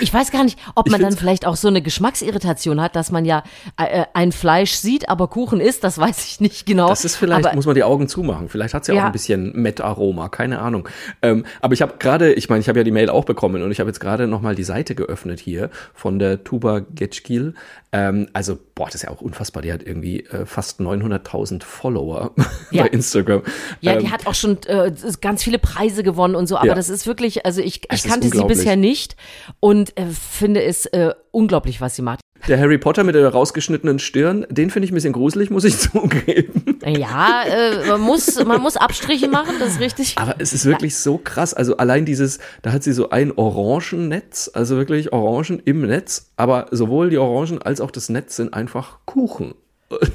[0.00, 3.24] Ich weiß gar nicht, ob man dann vielleicht auch so eine Geschmacksirritation hat, dass man
[3.24, 3.42] ja
[3.76, 6.88] äh, ein Fleisch sieht, aber Kuchen isst, das weiß ich nicht genau.
[6.88, 8.48] Das ist vielleicht, aber, muss man die Augen zumachen.
[8.48, 9.02] Vielleicht hat es ja, Ja.
[9.02, 10.88] auch ein bisschen Met-Aroma, keine Ahnung.
[11.22, 13.70] Ähm, aber ich habe gerade, ich meine, ich habe ja die Mail auch bekommen und
[13.70, 17.54] ich habe jetzt gerade nochmal die Seite geöffnet hier von der Tuba Geçkil.
[17.96, 19.62] Ähm, also, boah, das ist ja auch unfassbar.
[19.62, 22.32] Die hat irgendwie äh, fast 900.000 Follower
[22.72, 22.82] Ja.
[22.82, 23.42] bei Instagram.
[23.80, 26.74] Ja, die Ähm, hat auch schon äh, ganz viele Preise gewonnen und so, aber Ja.
[26.74, 29.14] das ist wirklich, also ich, ich kannte sie bisher nicht
[29.60, 32.18] und äh, finde es äh, unglaublich, was sie macht.
[32.48, 35.78] der Harry Potter mit der rausgeschnittenen Stirn, den finde ich ein bisschen gruselig, muss ich
[35.78, 36.63] zugeben.
[36.86, 40.18] Ja, äh, man muss, man muss Abstriche machen, das ist richtig.
[40.18, 41.54] Aber es ist wirklich so krass.
[41.54, 46.66] Also allein dieses, da hat sie so ein Orangennetz, also wirklich Orangen im Netz, aber
[46.70, 49.54] sowohl die Orangen als auch das Netz sind einfach Kuchen.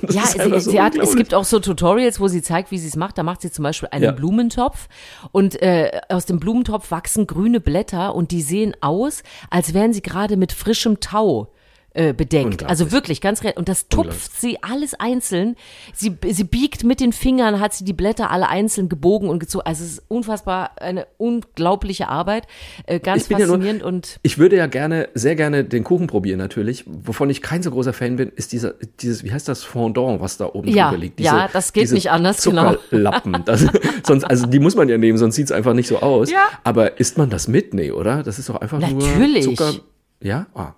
[0.01, 2.77] Das Ja, sie, so sie hat, es gibt auch so Tutorials, wo sie zeigt, wie
[2.77, 3.17] sie es macht.
[3.17, 4.11] Da macht sie zum Beispiel einen Ja.
[4.11, 4.87] Blumentopf
[5.31, 10.01] und äh, aus dem Blumentopf wachsen grüne Blätter und die sehen aus, als wären sie
[10.01, 11.53] gerade mit frischem Tau
[11.93, 12.63] äh, bedeckt.
[12.65, 13.53] Also wirklich ganz real.
[13.57, 15.55] Und das tupft sie alles einzeln.
[15.93, 19.65] Sie, sie biegt mit den Fingern, hat sie die Blätter alle einzeln gebogen und gezogen.
[19.65, 22.45] Also es ist unfassbar eine unglaubliche Arbeit.
[22.85, 25.83] Äh, ganz Ich bin ja nur- faszinierend und Ich würde ja gerne, sehr gerne den
[25.83, 26.83] Kuchen probieren natürlich.
[26.87, 30.37] Wovon ich kein so großer Fan bin, ist dieser, dieses, wie heißt das, Fondant, was
[30.37, 31.19] da oben Ja, drüber liegt.
[31.19, 32.73] ja, das geht diese nicht anders, genau.
[32.75, 33.37] Zuckerlappen.
[33.45, 33.65] Das,
[34.05, 36.29] sonst, also die muss man ja nehmen, sonst sieht's einfach nicht so aus.
[36.29, 36.47] Ja.
[36.63, 37.73] Aber isst man das mit?
[37.73, 38.21] Nee, oder?
[38.21, 39.45] Das ist doch einfach Natürlich.
[39.47, 39.73] nur Zucker.
[40.21, 40.47] Ja?
[40.53, 40.73] Ah.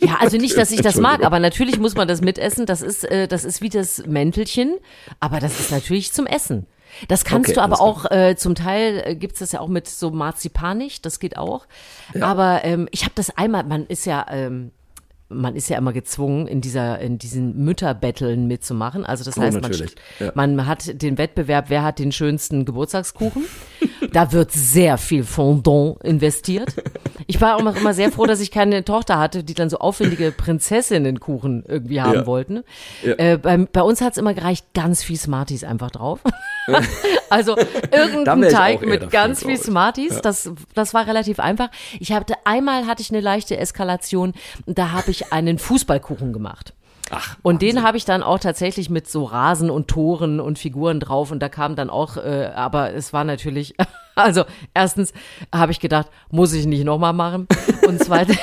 [0.00, 2.66] Ja, also nicht, dass ich das mag, aber natürlich muss man das mitessen.
[2.66, 4.76] Das ist, äh, das ist wie das Mäntelchen,
[5.20, 6.66] aber das ist natürlich zum Essen.
[7.08, 9.88] Das kannst Okay, du aber auch, äh, zum Teil äh, gibt's das ja auch mit
[9.88, 11.66] so Marzipanig, das geht auch.
[12.20, 14.70] Aber ähm, ich habe das einmal, man ist ja, ähm,
[15.28, 19.04] man ist ja immer gezwungen, in dieser, in diesen Mütterbetteln mitzumachen.
[19.04, 19.72] Also das Oh, heißt, man,
[20.20, 20.32] ja.
[20.34, 23.44] man hat den Wettbewerb, wer hat den schönsten Geburtstagskuchen.
[24.16, 26.74] da wird sehr viel Fondant investiert.
[27.26, 30.32] Ich war auch immer- sehr froh, dass ich keine Tochter hatte, die dann so aufwendige
[30.32, 32.26] Prinzessinnenkuchen irgendwie haben Ja.
[32.26, 32.62] wollten.
[33.04, 33.12] Ja.
[33.18, 36.20] Äh, bei, bei uns hat's immer gereicht, ganz viel Smarties einfach drauf.
[37.28, 37.56] also
[37.92, 39.58] irgendein Teig mit dafür, ganz viel.
[39.58, 40.22] Smarties.
[40.22, 41.68] Das, das war relativ einfach.
[42.00, 44.32] Ich hatte einmal hatte ich eine leichte Eskalation.
[44.64, 46.72] Da habe ich einen Fußballkuchen gemacht.
[47.10, 51.00] Ach, Und den habe ich dann auch tatsächlich mit so Rasen und Toren und Figuren
[51.00, 53.74] drauf und da kam dann auch, äh, aber es war natürlich,
[54.14, 55.12] also erstens
[55.54, 57.46] habe ich gedacht, muss ich nicht nochmal machen.
[57.86, 58.38] Und zweitens,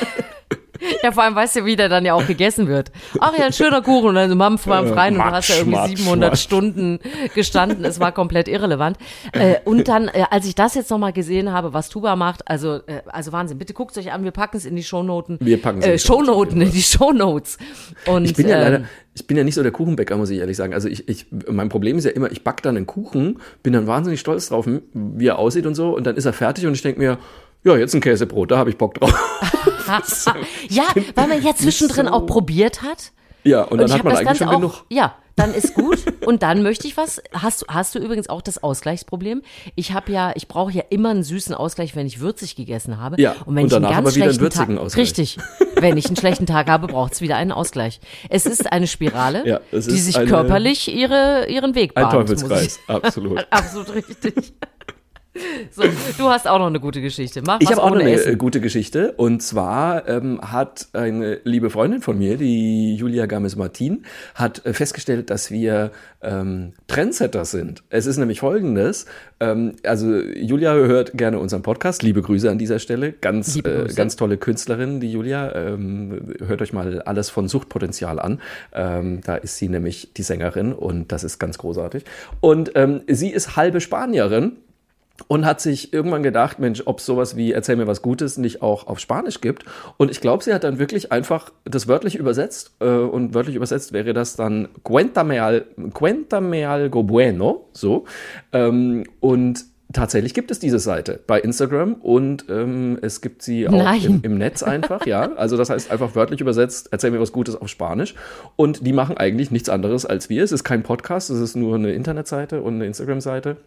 [1.04, 2.92] ja vor allem weißt du, wie der dann ja auch gegessen wird.
[3.20, 5.56] Ach ja, ein schöner Kuchen und dann so Mampf, Mampf rein und du hast ja
[5.56, 6.40] irgendwie Matsch, Matsch, 700 Matsch.
[6.42, 7.00] Stunden
[7.36, 8.98] gestanden, es war komplett irrelevant.
[9.32, 12.76] Äh, und dann, äh, als ich das jetzt nochmal gesehen habe, was Tuba macht, also,
[12.88, 15.38] äh, also Wahnsinn, bitte guckt euch an, wir packen es in die Shownoten.
[15.42, 17.58] Wir packen's in äh, die auf Shownoten, in die Shownotes.
[18.06, 18.84] Und, Ich bin ja ähm, leider,
[19.16, 20.74] ich bin ja nicht so der Kuchenbäcker, muss ich ehrlich sagen.
[20.74, 23.88] Also ich, ich, mein Problem ist ja immer, ich back dann einen Kuchen, bin dann
[23.88, 26.82] wahnsinnig stolz drauf, wie er aussieht und so, und dann ist er fertig und ich
[26.82, 27.18] denke mir,
[27.64, 29.14] ja, jetzt ein Käsebrot, da habe ich Bock drauf.
[30.70, 30.84] Ja,
[31.16, 33.12] weil man ja zwischendrin so- auch probiert hat.
[33.46, 34.86] Ja, und Und dann hat man eigentlich Ganze schon auch, genug.
[34.90, 35.98] ja, dann ist gut.
[36.26, 37.22] und dann möchte ich was.
[37.34, 39.42] Hast, du- hast du übrigens auch das Ausgleichsproblem?
[39.76, 43.22] Ich habe ja, ich brauche ja immer einen süßen Ausgleich, wenn ich würzig gegessen habe.
[43.22, 45.04] Ja, und wenn und ich einen ganz aber wieder einen schlechten würzigen Tag, Ausgleich.
[45.04, 45.38] richtig.
[45.76, 48.00] Wenn ich einen schlechten Tag habe, braucht es wieder einen Ausgleich.
[48.30, 52.14] Es ist eine Spirale, Ja, die sich eine- körperlich ihre, ihren Weg Ein bahnt.
[52.30, 53.46] ich- Teufelskreis, absolut.
[53.50, 54.54] Absolut richtig.
[55.72, 55.82] So,
[56.20, 57.42] du hast auch noch eine gute Geschichte.
[57.42, 58.34] Mach Ich habe auch noch eine Essen.
[58.34, 59.14] äh, gute Geschichte.
[59.14, 65.32] Und zwar ähm, hat eine liebe Freundin von mir, die Julia Games-Martin, hat äh, festgestellt,
[65.32, 65.92] dass wir
[66.22, 67.84] ähm, Trendsetter sind.
[67.90, 69.08] Es ist nämlich folgendes.
[69.40, 72.04] Ähm, also Julia hört gerne unseren Podcast.
[72.04, 73.12] Liebe Grüße an dieser Stelle.
[73.12, 75.56] Ganz, äh, ganz tolle Künstlerin, die Julia.
[75.56, 78.40] Ähm, hört euch mal alles von Suchtpotenzial an.
[78.72, 82.04] Ähm, da ist sie nämlich die Sängerin und das ist ganz großartig.
[82.40, 84.58] Und ähm, sie ist halbe Spanierin
[85.28, 88.62] und hat sich irgendwann gedacht, Mensch, ob es sowas wie Erzähl mir was Gutes nicht
[88.62, 89.66] auch auf Spanisch gibt.
[89.98, 92.72] Und ich glaube, sie hat dann wirklich einfach das wörtlich übersetzt.
[92.80, 97.70] Äh, und wörtlich übersetzt wäre das dann Cuéntame, al, cuéntame algo bueno.
[97.74, 98.06] So.
[98.52, 104.04] Ähm, und tatsächlich gibt es diese Seite bei Instagram und ähm, es gibt sie auch
[104.04, 105.34] im, im Netz einfach, ja.
[105.36, 108.16] Also das heißt einfach wörtlich übersetzt, erzähl mir was Gutes auf Spanisch.
[108.56, 110.44] Und die machen eigentlich nichts anderes als wir.
[110.44, 113.58] Es ist kein Podcast, es ist nur eine Internetseite und eine Instagram-Seite.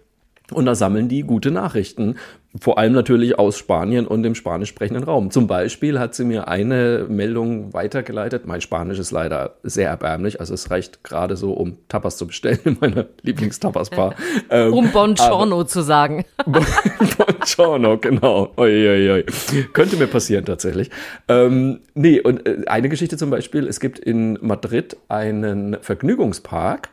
[0.53, 2.17] Und da sammeln die gute Nachrichten,
[2.61, 5.31] vor allem natürlich aus Spanien und dem spanisch sprechenden Raum.
[5.31, 8.47] Zum Beispiel hat sie mir eine Meldung weitergeleitet.
[8.47, 12.61] Mein Spanisch ist leider sehr erbärmlich, also es reicht gerade so, um Tapas zu bestellen
[12.65, 14.15] in meiner Lieblingstapas-Bar.
[14.49, 16.25] Ähm, Um Bongiorno zu sagen.
[16.47, 18.53] Buongiorno, genau.
[18.57, 19.25] Oi, oi, oi.
[19.73, 20.91] Könnte mir passieren tatsächlich.
[21.29, 26.91] Ähm, nee, und äh, eine Geschichte zum Beispiel, es gibt in Madrid einen Vergnügungspark,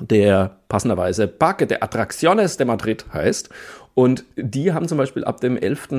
[0.00, 3.50] der passenderweise Parque de Atracciones de Madrid heißt.
[3.94, 5.90] Und die haben zum Beispiel ab dem 11.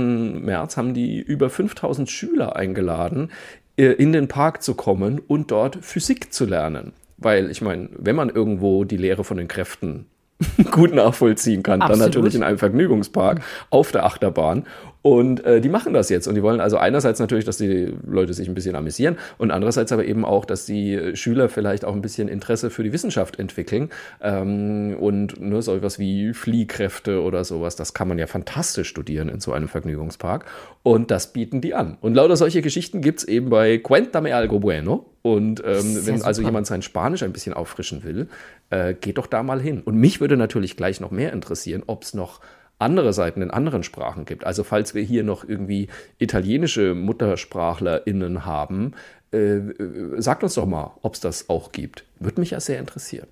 [0.42, 3.32] März haben die über 5000 Schüler eingeladen,
[3.78, 6.94] äh, in den Park zu kommen und dort Physik zu lernen.
[7.18, 10.08] Weil ich meine, wenn man irgendwo die Lehre von den Kräften
[10.72, 12.08] gut nachvollziehen kann, dann Absolut.
[12.08, 14.66] natürlich in einem Vergnügungspark auf der Achterbahn.
[15.06, 16.26] Und äh, die machen das jetzt.
[16.26, 19.92] Und die wollen also einerseits natürlich, dass die Leute sich ein bisschen amüsieren und andererseits
[19.92, 23.38] aber eben auch, dass die äh, Schüler vielleicht auch ein bisschen Interesse für die Wissenschaft
[23.38, 23.92] entwickeln.
[24.20, 29.30] Ähm, und nur so etwas wie Fliehkräfte oder sowas, das kann man ja fantastisch studieren
[29.30, 30.46] in so einem Vergnügungspark.
[30.82, 32.00] Und das bieten die an.
[32.02, 35.06] Und lauter solche Geschichten gibt's eben bei Cuéntame algo bueno.
[35.22, 38.28] Und ähm, wenn also jemand sein Spanisch ein bisschen auffrischen will,
[38.72, 39.84] äh, geht doch da mal hin.
[39.86, 42.42] Und mich würde natürlich gleich noch mehr interessieren, ob es noch
[42.80, 44.46] andere Seiten in anderen Sprachen gibt.
[44.46, 48.94] Also falls wir hier noch irgendwie italienische MuttersprachlerInnen haben,
[49.32, 52.06] äh, äh, sagt uns doch mal, ob es das auch gibt.
[52.20, 53.28] Würde mich ja sehr interessieren.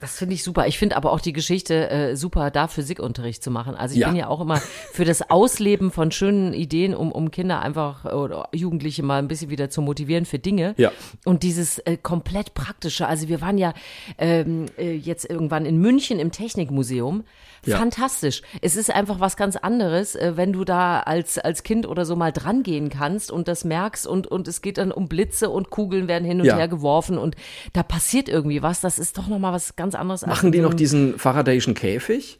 [0.00, 0.66] Das finde ich super.
[0.66, 3.74] Ich finde aber auch die Geschichte äh, super, da Physikunterricht zu machen.
[3.74, 4.08] Also ich Ja.
[4.08, 4.56] bin ja auch immer
[4.92, 9.48] für das Ausleben von schönen Ideen, um, um Kinder einfach oder Jugendliche mal ein bisschen
[9.50, 10.74] wieder zu motivieren für Dinge.
[10.76, 10.92] Ja.
[11.24, 13.06] Und dieses äh, komplett praktische.
[13.06, 13.72] Also wir waren ja
[14.18, 17.24] ähm, äh, jetzt irgendwann in München im Technikmuseum.
[17.66, 17.78] Ja.
[17.78, 18.42] Fantastisch.
[18.60, 22.14] Es ist einfach was ganz anderes, äh, wenn du da als, als Kind oder so
[22.14, 25.70] mal dran gehen kannst und das merkst und, und es geht dann um Blitze und
[25.70, 26.56] Kugeln werden hin und Ja.
[26.58, 27.36] her geworfen und
[27.72, 28.82] da passiert irgendwie was.
[28.82, 30.22] Das ist doch nochmal was ganz anderes.
[30.24, 32.38] als Machen die noch diesen Faradayschen Käfig?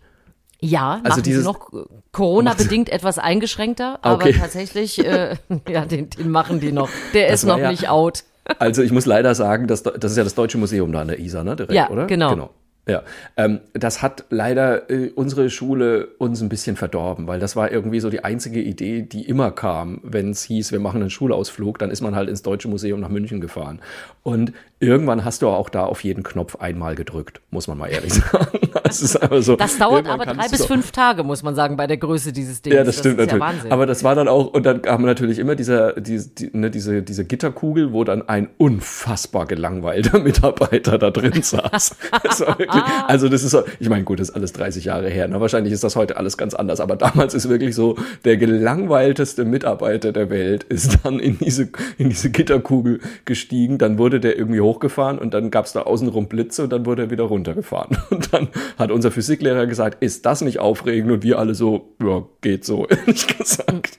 [0.61, 1.71] Ja, Also dieses- noch
[2.13, 4.33] Corona-bedingt etwas eingeschränkter, aber Okay.
[4.39, 5.37] tatsächlich, äh,
[5.69, 6.89] ja, den, den machen die noch.
[7.13, 8.25] Der Das ist noch ja- nicht out.
[8.59, 11.19] Also ich muss leider sagen, das, das ist ja das Deutsche Museum da an der
[11.19, 11.57] Isar, ne?
[11.57, 12.07] Direkt, Ja, oder?
[12.07, 12.31] genau.
[12.31, 12.51] genau.
[12.87, 13.03] Ja,
[13.39, 17.99] ähm, das hat leider äh, unsere Schule uns ein bisschen verdorben, weil das war irgendwie
[18.01, 21.91] so die einzige Idee, die immer kam, wenn es hieß, wir machen einen Schulausflug, dann
[21.91, 23.81] ist man halt ins Deutsche Museum nach München gefahren.
[24.23, 24.53] Und
[24.85, 28.59] irgendwann hast du auch da auf jeden Knopf einmal gedrückt, muss man mal ehrlich sagen.
[28.85, 29.57] Das so.
[29.57, 32.77] Das dauert aber drei bis fünf Tage, muss man sagen, bei der Größe dieses Dings.
[32.77, 33.43] ja, das stimmt ist natürlich.
[33.43, 33.73] Ja Wahnsinn.
[33.73, 37.03] Aber das war dann auch, und dann kam natürlich immer dieser, die, die, ne, diese,
[37.03, 41.97] diese Gitterkugel, wo dann ein unfassbar gelangweilter Mitarbeiter da drin saß.
[42.23, 45.29] Das wirklich, also das ist ich meine, gut, das ist alles 30 Jahre her.
[45.29, 45.41] Ne?
[45.41, 46.81] Wahrscheinlich ist das heute alles ganz anders.
[46.81, 51.69] Aber damals ist wirklich so, der gelangweilteste Mitarbeiter der Welt ist dann in diese,
[51.99, 53.79] in diese Gitterkugel gestiegen.
[53.79, 57.03] Dann wurde der irgendwie hochgefahren und dann gab es da außenrum Blitze und dann wurde
[57.05, 57.97] er wieder runtergefahren.
[58.11, 61.11] Und dann hat unser Physiklehrer gesagt, ist das nicht aufregend?
[61.11, 63.97] Und wir alle so, ja, geht so, ehrlich gesagt.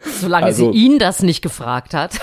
[0.00, 2.14] Solange also- sie ihn das nicht gefragt hat.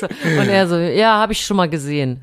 [0.00, 2.20] so, und er so, ja, habe ich schon mal gesehen.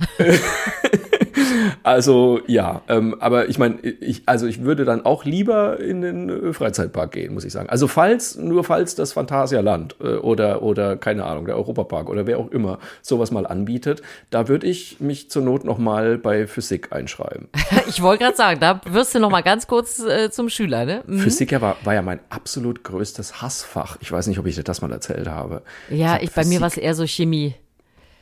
[1.83, 6.29] Also ja, ähm, aber ich meine, ich, also ich würde dann auch lieber in den
[6.29, 7.69] äh, Freizeitpark gehen, muss ich sagen.
[7.69, 12.39] Also falls, nur falls das Phantasialand äh, oder, oder keine Ahnung, der Europapark oder wer
[12.39, 17.49] auch immer sowas mal anbietet, da würde ich mich zur Not nochmal bei Physik einschreiben.
[17.87, 21.03] Ich wollte gerade sagen, da wirst du noch mal ganz kurz äh, zum Schüler, ne?
[21.07, 21.19] Mhm.
[21.19, 23.97] Physik ja war, war ja mein absolut größtes Hassfach.
[24.01, 25.61] Ich weiß nicht, ob ich dir das mal erzählt habe.
[25.89, 27.55] Ja, hab ich, bei mir war es eher so Chemie.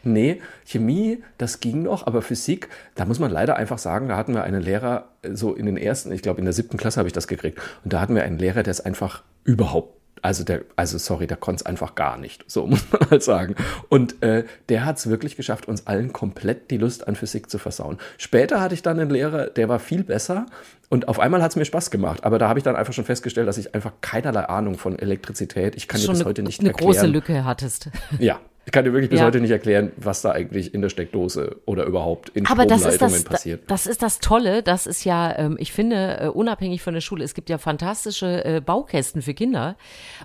[0.06, 4.34] Nee, Chemie, das ging noch, aber Physik, da muss man leider einfach sagen, da hatten
[4.34, 7.08] wir einen Lehrer, äh, so in den ersten, ich glaube in der siebten Klasse habe
[7.08, 10.62] ich das gekriegt, und da hatten wir einen Lehrer, der es einfach überhaupt also der,
[10.76, 12.44] also sorry, der konnte es einfach gar nicht.
[12.48, 13.56] So muss man halt sagen.
[13.90, 17.60] Und äh, der hat es wirklich geschafft, uns allen komplett die Lust an Physik zu
[17.60, 18.00] versauen.
[18.18, 20.48] Später hatte ich dann einen Lehrer, der war viel besser.
[20.90, 22.24] Und auf einmal hat es mir Spaß gemacht.
[22.24, 25.76] Aber da habe ich dann einfach schon festgestellt, dass ich einfach keinerlei Ahnung von Elektrizität,
[25.76, 26.92] ich kann dir eine, heute nicht eine erklären.
[26.92, 27.90] große Lücke hattest.
[28.18, 29.26] Ja, ich kann dir wirklich bis Ja.
[29.28, 33.02] heute nicht erklären, was da eigentlich in der Steckdose oder überhaupt in Aber das ist
[33.02, 33.64] das, passiert.
[33.68, 37.24] das ist das Tolle, das ist ja, ähm, ich finde, äh, unabhängig von der Schule,
[37.24, 39.76] es gibt ja fantastische äh, Baukästen für Kinder.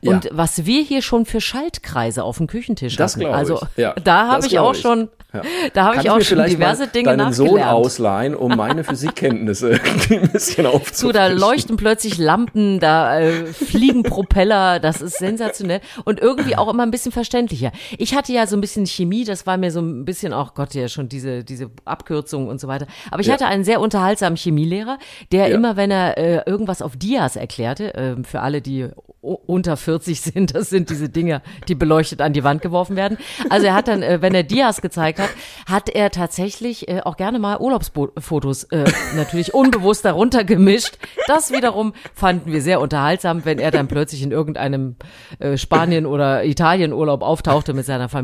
[0.02, 0.12] Ja.
[0.12, 3.82] Und was wir hier schon für Schaltkreise auf dem Küchentisch Das hatten, also ich.
[3.82, 4.80] Ja, da habe ich auch ich.
[4.80, 5.42] schon, Ja.
[5.74, 7.72] da habe ich auch schon diverse Dinge deinen Sohn nachgelernt.
[7.72, 8.84] ausleihen, um meine
[9.20, 9.78] Physikkenntnisse
[10.10, 11.12] ein bisschen So, aufzufrischen.
[11.12, 16.82] da leuchten plötzlich Lampen, da äh, fliegen Propeller, das ist sensationell und irgendwie auch immer
[16.84, 17.70] ein bisschen verständlicher.
[17.98, 20.74] Ich hatte ja so ein bisschen Chemie, das war mir so ein bisschen auch, Gott,
[20.74, 22.86] ja schon diese, diese Abkürzungen und so weiter.
[23.10, 23.34] Aber ich Ja.
[23.34, 24.98] hatte einen sehr unterhaltsamen Chemielehrer,
[25.32, 25.54] der Ja.
[25.54, 28.88] immer, wenn er äh, irgendwas auf Dias erklärte, äh, für alle, die
[29.22, 33.18] unter 40 sind, das sind diese Dinger, die beleuchtet an die Wand geworfen werden.
[33.50, 35.28] Also er hat dann, äh, wenn er Dias gezeigt hat,
[35.66, 38.84] hat er tatsächlich äh, auch gerne mal Urlaubsfotos äh,
[39.16, 40.96] natürlich unbewusst darunter gemischt.
[41.26, 44.96] Das wiederum fanden wir sehr unterhaltsam, wenn er dann plötzlich in irgendeinem
[45.38, 48.19] äh, Spanien- oder Italienurlaub auftauchte mit seiner Familie.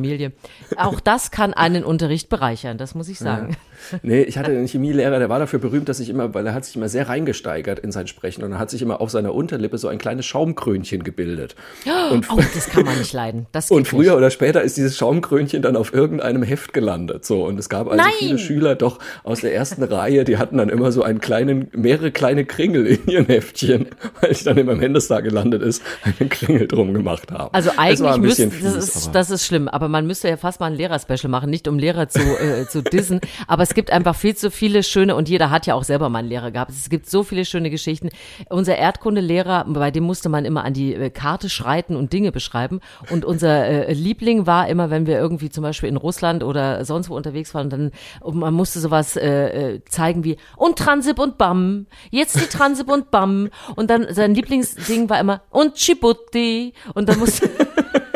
[0.76, 3.56] Auch das kann einen Unterricht bereichern, das muss ich sagen.
[4.02, 6.64] Nee, ich hatte einen Chemielehrer, der war dafür berühmt, dass ich immer, weil er hat
[6.64, 9.78] sich immer sehr reingesteigert in sein Sprechen und er hat sich immer auf seiner Unterlippe
[9.78, 11.54] so ein kleines Schaumkrönchen gebildet.
[12.10, 13.46] Und, Oh, das kann man nicht leiden.
[13.68, 14.12] Und früher nicht.
[14.18, 17.24] oder später ist dieses Schaumkrönchen dann auf irgendeinem Heft gelandet.
[17.24, 18.12] So, und es gab also Nein!
[18.18, 22.10] viele Schüler doch aus der ersten Reihe, die hatten dann immer so einen kleinen, mehrere
[22.10, 23.88] kleine Kringel in ihren Heftchen,
[24.20, 27.52] weil ich dann immer im Händestag gelandet ist, einen Kringel drum gemacht haben.
[27.52, 30.60] Also eigentlich ein müsste, bisschen das ist, das ist schlimm, aber man müsste ja fast
[30.60, 34.14] mal ein Lehrerspecial machen, nicht um Lehrer zu, äh, zu dissen, aber es gibt einfach
[34.14, 36.88] viel zu viele schöne, und jeder hat ja auch selber mal einen Lehrer gehabt, es
[36.88, 38.10] gibt so viele schöne Geschichten.
[38.48, 42.80] Unser Erdkundelehrer, bei dem musste man immer an die äh, Karte schreiten und Dinge beschreiben.
[43.10, 47.10] Und unser äh, Liebling war immer, wenn wir irgendwie zum Beispiel in Russland oder sonst
[47.10, 51.38] wo unterwegs waren, dann, und man musste sowas äh, äh, zeigen wie, und Transip und
[51.38, 57.08] Bam, jetzt die Transip und Bam, und dann sein Lieblingsding war immer, und Chibuti, und
[57.08, 57.50] dann musste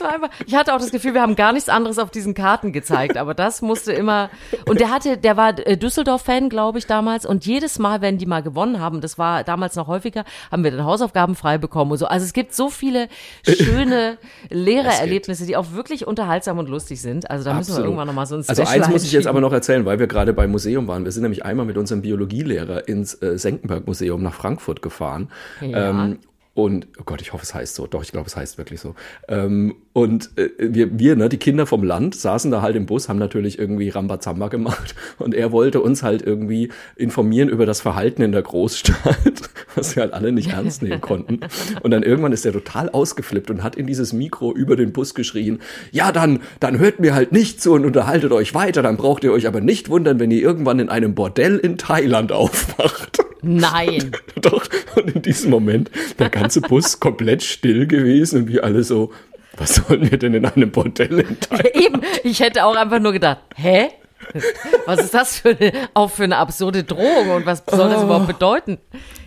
[0.00, 2.72] War einfach, ich hatte auch das Gefühl, wir haben gar nichts anderes auf diesen Karten
[2.72, 4.30] gezeigt, aber das musste immer,
[4.66, 8.26] und der hatte, der war äh, Düsseldorf-Fan, glaube ich, damals, und jedes Mal, wenn die
[8.26, 11.98] mal gewonnen haben, das war damals noch häufiger, haben wir dann Hausaufgaben frei bekommen und
[11.98, 12.06] so.
[12.06, 13.08] Also es gibt so viele
[13.44, 14.18] schöne
[14.50, 17.30] Lehrererlebnisse, die auch wirklich unterhaltsam und lustig sind.
[17.30, 17.84] Also da müssen wir Absolut.
[17.86, 20.06] irgendwann nochmal so ein Also Special eins muss ich jetzt aber noch erzählen, weil wir
[20.06, 21.04] gerade beim Museum waren.
[21.04, 25.28] Wir sind nämlich einmal mit unserem Biologielehrer ins äh, Senckenberg-Museum nach Frankfurt gefahren.
[25.60, 25.90] Ja.
[25.90, 26.18] Ähm,
[26.52, 27.86] und, oh Gott, ich hoffe, es heißt so.
[27.86, 28.96] Doch, ich glaube, es heißt wirklich so.
[29.28, 33.08] Ähm, und äh, wir, wir, ne, die Kinder vom Land, saßen da halt im Bus,
[33.08, 34.96] haben natürlich irgendwie Rambazamba gemacht.
[35.18, 39.18] Und er wollte uns halt irgendwie informieren über das Verhalten in der Großstadt,
[39.76, 41.40] was wir halt alle nicht ernst nehmen konnten.
[41.82, 45.14] Und dann irgendwann ist er total ausgeflippt und hat in dieses Mikro über den Bus
[45.14, 45.60] geschrien,
[45.92, 49.32] ja, dann, dann hört mir halt nicht zu und unterhaltet euch weiter, dann braucht ihr
[49.32, 53.18] euch aber nicht wundern, wenn ihr irgendwann in einem Bordell in Thailand aufwacht.
[53.42, 54.12] Nein.
[54.40, 59.12] Doch, und in diesem Moment der ganze Bus komplett still gewesen und wir alle so,
[59.56, 61.74] was sollen wir denn in einem Bordell in Thailand?
[61.74, 63.88] Eben, ich hätte auch einfach nur gedacht, hä?
[64.86, 68.26] Was ist das für eine, auch für eine absurde Drohung und was soll das überhaupt
[68.26, 68.78] bedeuten?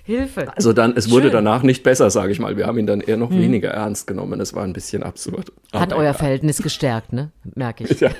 [0.06, 0.52] Hilfe.
[0.56, 1.38] Also dann, es wurde Schön.
[1.38, 1.46] Hm.
[1.46, 2.58] danach nicht besser, sage ich mal.
[2.58, 4.42] Wir haben ihn dann eher noch weniger ernst genommen.
[4.42, 5.54] Es war ein bisschen absurd.
[5.72, 6.14] Hat euer egal.
[6.16, 7.32] Verhältnis gestärkt, ne?
[7.56, 8.00] Merke ich.
[8.00, 8.10] Ja.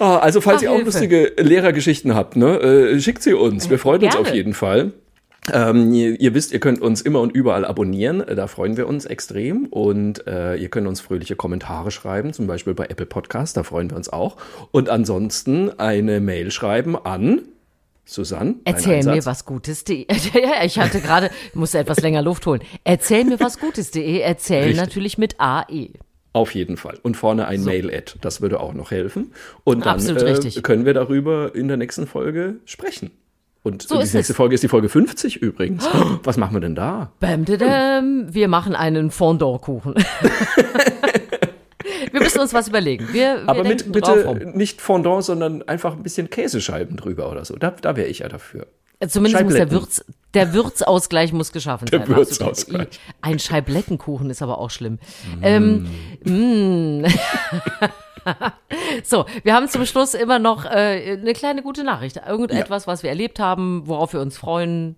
[0.00, 0.90] Ah, also falls Ach, ihr auch Hilfe.
[0.90, 3.68] lustige Lehrergeschichten habt, ne, äh, schickt sie uns.
[3.68, 4.28] Wir freuen uns Gerne.
[4.28, 4.92] auf jeden Fall.
[5.52, 8.20] Ähm, ihr, ihr wisst, ihr könnt uns immer und überall abonnieren.
[8.20, 9.66] Äh, Da freuen wir uns extrem.
[9.66, 13.56] Und äh, ihr könnt uns fröhliche Kommentare schreiben, zum Beispiel bei Apple Podcast.
[13.56, 14.36] Da freuen wir uns auch.
[14.70, 17.42] Und ansonsten eine Mail schreiben an
[18.04, 18.54] Susanne.
[18.64, 20.06] Erzähl mir was Gutes.de.
[20.34, 22.62] Ja, ich hatte gerade, musste etwas länger Luft holen.
[22.84, 24.20] Erzähl mir was Gutes.de.
[24.20, 24.76] Erzähl Richtig.
[24.78, 25.90] natürlich mit AE.
[26.32, 26.98] Auf jeden Fall.
[27.02, 28.14] Und vorne ein Mail-Ad.
[28.20, 29.32] Das würde auch noch helfen.
[29.64, 33.10] Und dann äh, können wir darüber in der nächsten Folge sprechen.
[33.68, 34.36] Und So die nächste es.
[34.36, 35.86] Folge ist die Folge 50 übrigens.
[36.24, 37.12] Was machen wir denn da?
[37.20, 38.32] Bam, dadam.
[38.32, 39.94] Wir machen einen Fondant-Kuchen.
[42.12, 43.08] wir müssen uns was überlegen.
[43.12, 44.38] Wir, wir Aber mit bitte rum.
[44.54, 47.56] nicht Fondant, sondern einfach ein bisschen Käsescheiben drüber oder so.
[47.56, 48.66] Da, da wäre ich ja dafür.
[49.06, 49.70] Zumindest muss der.
[49.70, 50.04] Würz,
[50.34, 52.08] der Würzausgleich muss geschaffen Der sein.
[52.08, 52.28] Absolut.
[52.28, 53.00] Würzausgleich.
[53.20, 54.98] Ein Scheiblettenkuchen ist aber auch schlimm.
[55.40, 55.86] Ähm,
[56.24, 57.04] mm.
[59.04, 62.20] so, wir haben zum Schluss immer noch äh, eine kleine gute Nachricht.
[62.26, 64.96] Irgendetwas, was wir erlebt haben, worauf wir uns freuen.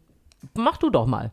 [0.55, 1.31] Mach du doch mal.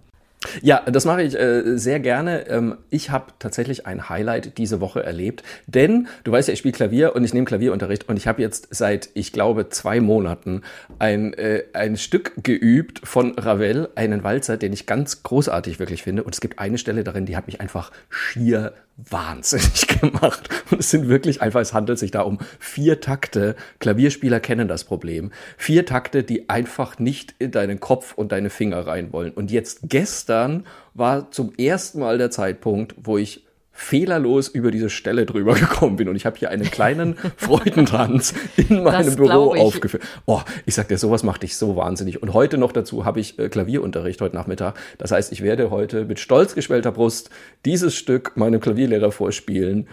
[0.62, 2.48] Ja, das mache ich äh, sehr gerne.
[2.48, 6.74] Ähm, ich habe tatsächlich ein Highlight diese Woche erlebt, denn du weißt ja, ich spiele
[6.74, 10.62] Klavier und ich nehme Klavierunterricht und ich habe jetzt seit, ich glaube, zwei Monaten
[11.00, 16.24] ein, äh, ein Stück geübt von Ravel, einen Walzer, den ich ganz großartig wirklich finde.
[16.24, 20.50] Und es gibt eine Stelle darin, die hat mich einfach schier wahnsinnig gemacht.
[20.72, 23.56] Und es sind wirklich einfach, es handelt sich da um vier Takte.
[23.80, 25.32] Klavierspieler kennen das Problem.
[25.58, 29.32] Vier Takte, die einfach nicht in deinen Kopf und deine Finger rein wollen.
[29.32, 33.47] Und jetzt gestern war zum ersten Mal der Zeitpunkt, wo ich
[33.80, 36.10] fehlerlos über diese Stelle drüber gekommen bin.
[36.10, 40.04] Und ich habe hier einen kleinen Freudentanz in meinem Büro aufgeführt.
[40.26, 42.22] Oh, ich sag dir, sowas macht dich so wahnsinnig.
[42.24, 44.76] Und heute noch dazu habe ich äh, Klavierunterricht heute Nachmittag.
[44.98, 47.30] Das heißt, ich werde heute mit stolz geschwellter Brust
[47.66, 49.88] dieses Stück meinem Klavierlehrer vorspielen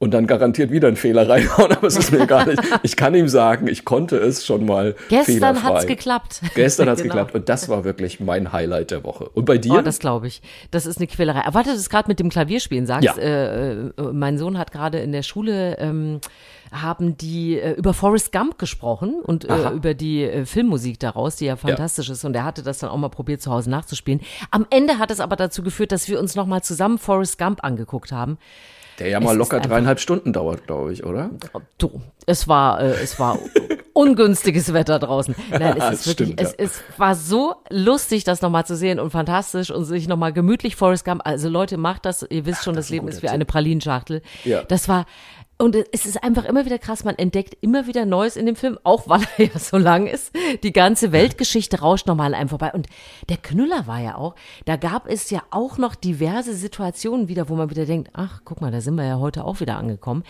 [0.00, 2.60] und dann garantiert wieder einen Fehler reinhauen, aber es ist mir gar nicht.
[2.82, 5.60] Ich kann ihm sagen, ich konnte es schon mal Gestern fehlerfrei.
[5.74, 6.40] hat's geklappt.
[6.54, 7.14] Gestern hat's Genau.
[7.14, 9.28] geklappt und das war wirklich mein Highlight der Woche.
[9.28, 9.74] Und bei dir?
[9.74, 10.40] Oh, das glaube ich.
[10.70, 11.44] Das ist eine Quälerei.
[11.44, 13.04] Aber warte, du es gerade mit dem Klavierspielen sagst.
[13.04, 13.14] Ja.
[13.18, 16.20] Äh, äh, mein Sohn hat gerade in der Schule ähm,
[16.72, 21.44] haben die äh, über Forrest Gump gesprochen und äh, über die äh, Filmmusik daraus, die
[21.44, 22.24] ja fantastisch ist.
[22.24, 24.20] Und er hatte das dann auch mal probiert, zu Hause nachzuspielen.
[24.50, 28.12] Am Ende hat es aber dazu geführt, dass wir uns nochmal zusammen Forrest Gump angeguckt
[28.12, 28.38] haben.
[29.00, 31.30] Der ja es mal ist locker dreieinhalb Stunden dauert, glaube ich, oder?
[31.78, 33.38] Du, es war, äh, es war
[33.92, 35.34] ungünstiges Wetter draußen.
[35.50, 36.54] Nein, es ist wirklich, stimmt, es, ja.
[36.58, 41.04] es war so lustig, das nochmal zu sehen und fantastisch und sich nochmal gemütlich Forrest
[41.04, 41.22] Gump.
[41.24, 42.24] Also Leute, macht das.
[42.28, 44.22] Ihr wisst schon, das das, Leben ist wie eine Pralinschachtel.
[44.44, 44.62] Ja.
[44.64, 45.06] Das war,
[45.60, 48.78] und es ist einfach immer wieder krass, man entdeckt immer wieder Neues in dem Film,
[48.82, 50.32] auch weil er ja so lang ist.
[50.62, 52.72] Die ganze Weltgeschichte rauscht nochmal an einem vorbei.
[52.72, 52.86] Und
[53.28, 54.34] der Knüller war ja auch,
[54.64, 58.60] da gab es ja auch noch diverse Situationen wieder, wo man wieder denkt, ach, guck
[58.60, 60.24] mal, da sind wir ja heute auch wieder angekommen.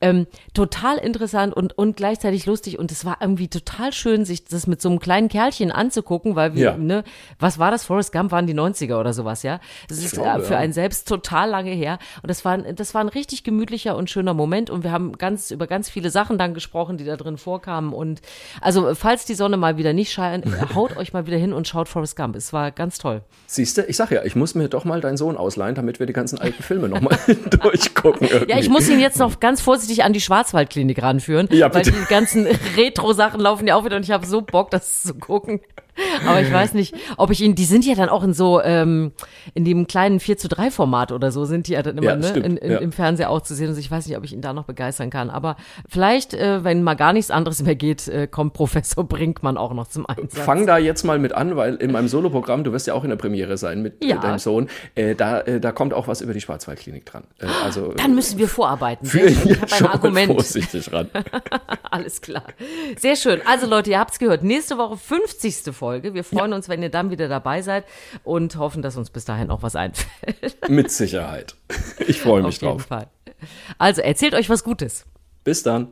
[0.00, 2.78] Ähm, total interessant und, und gleichzeitig lustig.
[2.78, 6.54] Und es war irgendwie total schön, sich das mit so einem kleinen Kerlchen anzugucken, weil
[6.54, 6.76] wir, Ja.
[6.76, 7.04] ne,
[7.38, 7.84] was war das?
[7.84, 9.60] Forrest Gump waren die 90er oder sowas, ja?
[9.88, 10.58] Das ist glaube, äh, für ja.
[10.58, 11.98] einen selbst total lange her.
[12.22, 14.71] Und das war, ein- das war ein richtig gemütlicher und schöner Moment.
[14.72, 17.92] Und wir haben ganz über ganz viele Sachen dann gesprochen, die da drin vorkamen.
[17.92, 18.20] Und
[18.60, 21.88] also, falls die Sonne mal wieder nicht scheint, haut euch mal wieder hin und schaut
[21.88, 22.36] Forrest Gump.
[22.36, 23.22] Es war ganz toll.
[23.46, 26.06] Siehst du, ich sag ja, ich muss mir doch mal deinen Sohn ausleihen, damit wir
[26.06, 27.18] die ganzen alten Filme nochmal
[27.50, 28.26] durchgucken.
[28.28, 28.50] Irgendwie.
[28.50, 31.92] Ja, ich muss ihn jetzt noch ganz vorsichtig an die Schwarzwaldklinik ranführen, Ja, weil die
[32.08, 32.46] ganzen
[32.76, 35.60] Retro-Sachen laufen ja auch wieder und ich habe so Bock, das zu gucken.
[36.26, 39.12] Aber ich weiß nicht, ob ich ihn, die sind ja dann auch in so, ähm,
[39.54, 42.16] in dem kleinen 4 zu 3 Format oder so sind die ja dann immer Ja,
[42.16, 42.78] ne, in, in, ja.
[42.78, 43.68] im Fernseher auch zu sehen.
[43.68, 45.28] Also ich weiß nicht, ob ich ihn da noch begeistern kann.
[45.30, 45.56] Aber
[45.88, 49.88] vielleicht, äh, wenn mal gar nichts anderes mehr geht, äh, kommt Professor Brinkmann auch noch
[49.88, 50.38] zum Einsatz.
[50.38, 53.10] Fang da jetzt mal mit an, weil in meinem Soloprogramm, du wirst ja auch in
[53.10, 54.16] der Premiere sein mit äh, Ja.
[54.16, 57.24] deinem Sohn, äh, da, äh, da kommt auch was über die Schwarzwaldklinik dran.
[57.38, 59.06] Äh, also Dann müssen wir vorarbeiten.
[59.06, 59.20] für.
[59.52, 60.32] Ich habe schon ein Argument.
[60.32, 61.08] vorsichtig ran.
[61.90, 62.44] Alles klar.
[62.96, 63.40] Sehr schön.
[63.46, 64.42] Also Leute, ihr habt's gehört.
[64.42, 65.72] Nächste Woche 50.
[65.82, 66.14] Folge.
[66.14, 67.84] Wir freuen uns, wenn ihr dann wieder dabei seid
[68.22, 70.56] und hoffen, dass uns bis dahin auch was einfällt.
[70.68, 71.56] Mit Sicherheit.
[72.06, 72.86] Ich freue Auf mich jeden drauf.
[72.86, 73.08] Fall.
[73.78, 75.06] Also erzählt euch was Gutes.
[75.42, 75.90] Bis dann.